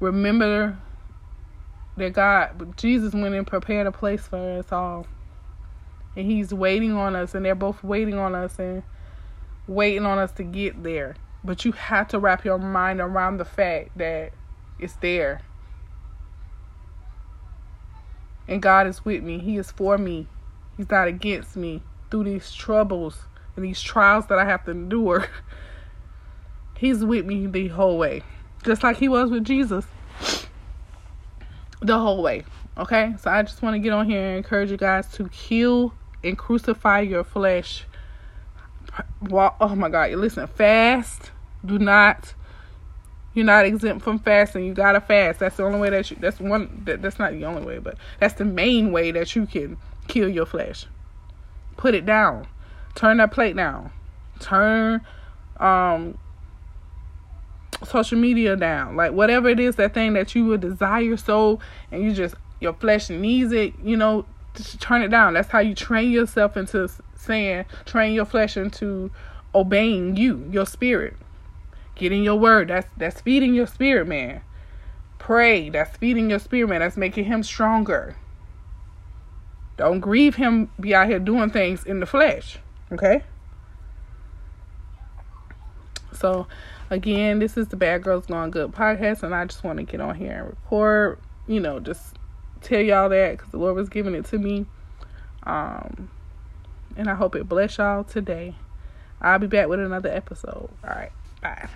Remember 0.00 0.78
that 1.96 2.12
God, 2.12 2.76
Jesus 2.76 3.14
went 3.14 3.34
and 3.34 3.46
prepared 3.46 3.86
a 3.86 3.92
place 3.92 4.26
for 4.28 4.58
us 4.58 4.70
all. 4.70 5.06
And 6.14 6.30
He's 6.30 6.52
waiting 6.52 6.92
on 6.92 7.16
us, 7.16 7.34
and 7.34 7.44
they're 7.44 7.54
both 7.54 7.82
waiting 7.82 8.18
on 8.18 8.34
us 8.34 8.58
and 8.58 8.82
waiting 9.66 10.04
on 10.04 10.18
us 10.18 10.32
to 10.32 10.42
get 10.42 10.82
there. 10.82 11.16
But 11.46 11.64
you 11.64 11.70
have 11.72 12.08
to 12.08 12.18
wrap 12.18 12.44
your 12.44 12.58
mind 12.58 13.00
around 13.00 13.36
the 13.36 13.44
fact 13.44 13.96
that 13.96 14.32
it's 14.80 14.94
there. 14.94 15.42
And 18.48 18.60
God 18.60 18.88
is 18.88 19.04
with 19.04 19.22
me. 19.22 19.38
He 19.38 19.56
is 19.56 19.70
for 19.70 19.96
me. 19.96 20.26
He's 20.76 20.90
not 20.90 21.06
against 21.06 21.56
me 21.56 21.82
through 22.10 22.24
these 22.24 22.52
troubles 22.52 23.26
and 23.54 23.64
these 23.64 23.80
trials 23.80 24.26
that 24.26 24.38
I 24.38 24.44
have 24.44 24.64
to 24.64 24.72
endure. 24.72 25.28
He's 26.76 27.04
with 27.04 27.24
me 27.24 27.46
the 27.46 27.68
whole 27.68 27.96
way. 27.96 28.22
Just 28.64 28.82
like 28.82 28.96
he 28.96 29.08
was 29.08 29.30
with 29.30 29.44
Jesus 29.44 29.86
the 31.80 31.96
whole 31.96 32.22
way. 32.22 32.44
Okay? 32.76 33.14
So 33.20 33.30
I 33.30 33.42
just 33.42 33.62
want 33.62 33.74
to 33.74 33.78
get 33.78 33.92
on 33.92 34.10
here 34.10 34.20
and 34.20 34.36
encourage 34.36 34.70
you 34.70 34.76
guys 34.76 35.06
to 35.12 35.28
kill 35.28 35.94
and 36.24 36.36
crucify 36.36 37.00
your 37.00 37.22
flesh. 37.22 37.84
Oh 39.30 39.74
my 39.76 39.88
God. 39.88 40.10
Listen, 40.12 40.46
fast 40.48 41.30
do 41.64 41.78
not 41.78 42.34
you're 43.36 43.44
not 43.44 43.66
exempt 43.66 44.02
from 44.02 44.18
fasting. 44.18 44.64
You 44.64 44.72
gotta 44.72 45.00
fast. 45.00 45.40
That's 45.40 45.58
the 45.58 45.62
only 45.62 45.78
way 45.78 45.90
that 45.90 46.10
you. 46.10 46.16
That's 46.18 46.40
one. 46.40 46.82
That, 46.86 47.02
that's 47.02 47.18
not 47.18 47.32
the 47.32 47.44
only 47.44 47.62
way, 47.66 47.78
but 47.78 47.98
that's 48.18 48.32
the 48.32 48.46
main 48.46 48.92
way 48.92 49.10
that 49.10 49.36
you 49.36 49.44
can 49.44 49.76
kill 50.08 50.26
your 50.26 50.46
flesh. 50.46 50.86
Put 51.76 51.94
it 51.94 52.06
down. 52.06 52.46
Turn 52.94 53.18
that 53.18 53.32
plate 53.32 53.54
down. 53.54 53.92
Turn 54.40 55.02
um 55.58 56.16
social 57.84 58.18
media 58.18 58.56
down. 58.56 58.96
Like 58.96 59.12
whatever 59.12 59.50
it 59.50 59.60
is, 59.60 59.76
that 59.76 59.92
thing 59.92 60.14
that 60.14 60.34
you 60.34 60.46
would 60.46 60.62
desire 60.62 61.18
so, 61.18 61.60
and 61.92 62.02
you 62.02 62.14
just 62.14 62.34
your 62.60 62.72
flesh 62.72 63.10
needs 63.10 63.52
it. 63.52 63.74
You 63.84 63.98
know, 63.98 64.24
just 64.54 64.80
turn 64.80 65.02
it 65.02 65.08
down. 65.08 65.34
That's 65.34 65.50
how 65.50 65.58
you 65.58 65.74
train 65.74 66.10
yourself 66.10 66.56
into 66.56 66.88
saying, 67.16 67.66
train 67.84 68.14
your 68.14 68.24
flesh 68.24 68.56
into 68.56 69.10
obeying 69.54 70.16
you, 70.16 70.48
your 70.50 70.64
spirit. 70.64 71.18
Get 71.96 72.12
in 72.12 72.22
your 72.22 72.36
word. 72.36 72.68
That's 72.68 72.88
that's 72.96 73.20
feeding 73.20 73.54
your 73.54 73.66
spirit, 73.66 74.06
man. 74.06 74.42
Pray. 75.18 75.70
That's 75.70 75.96
feeding 75.96 76.30
your 76.30 76.38
spirit, 76.38 76.68
man. 76.68 76.80
That's 76.80 76.96
making 76.96 77.24
him 77.24 77.42
stronger. 77.42 78.16
Don't 79.76 80.00
grieve 80.00 80.36
him 80.36 80.70
be 80.80 80.94
out 80.94 81.08
here 81.08 81.18
doing 81.18 81.50
things 81.50 81.84
in 81.84 82.00
the 82.00 82.06
flesh. 82.06 82.58
Okay? 82.92 83.22
So 86.12 86.46
again, 86.90 87.38
this 87.38 87.56
is 87.56 87.68
the 87.68 87.76
Bad 87.76 88.02
Girls 88.02 88.26
Going 88.26 88.50
Good 88.50 88.72
podcast, 88.72 89.22
and 89.22 89.34
I 89.34 89.44
just 89.44 89.64
want 89.64 89.78
to 89.78 89.84
get 89.84 90.00
on 90.00 90.14
here 90.14 90.32
and 90.32 90.46
record, 90.48 91.18
you 91.46 91.60
know, 91.60 91.80
just 91.80 92.16
tell 92.62 92.80
y'all 92.80 93.08
that 93.10 93.32
because 93.32 93.50
the 93.50 93.58
Lord 93.58 93.76
was 93.76 93.88
giving 93.88 94.14
it 94.14 94.24
to 94.26 94.38
me. 94.38 94.66
Um, 95.42 96.10
and 96.96 97.08
I 97.08 97.14
hope 97.14 97.36
it 97.36 97.48
bless 97.48 97.78
y'all 97.78 98.04
today. 98.04 98.54
I'll 99.20 99.38
be 99.38 99.46
back 99.46 99.68
with 99.68 99.80
another 99.80 100.10
episode. 100.10 100.70
All 100.84 100.90
right. 100.90 101.12
Bye. 101.42 101.68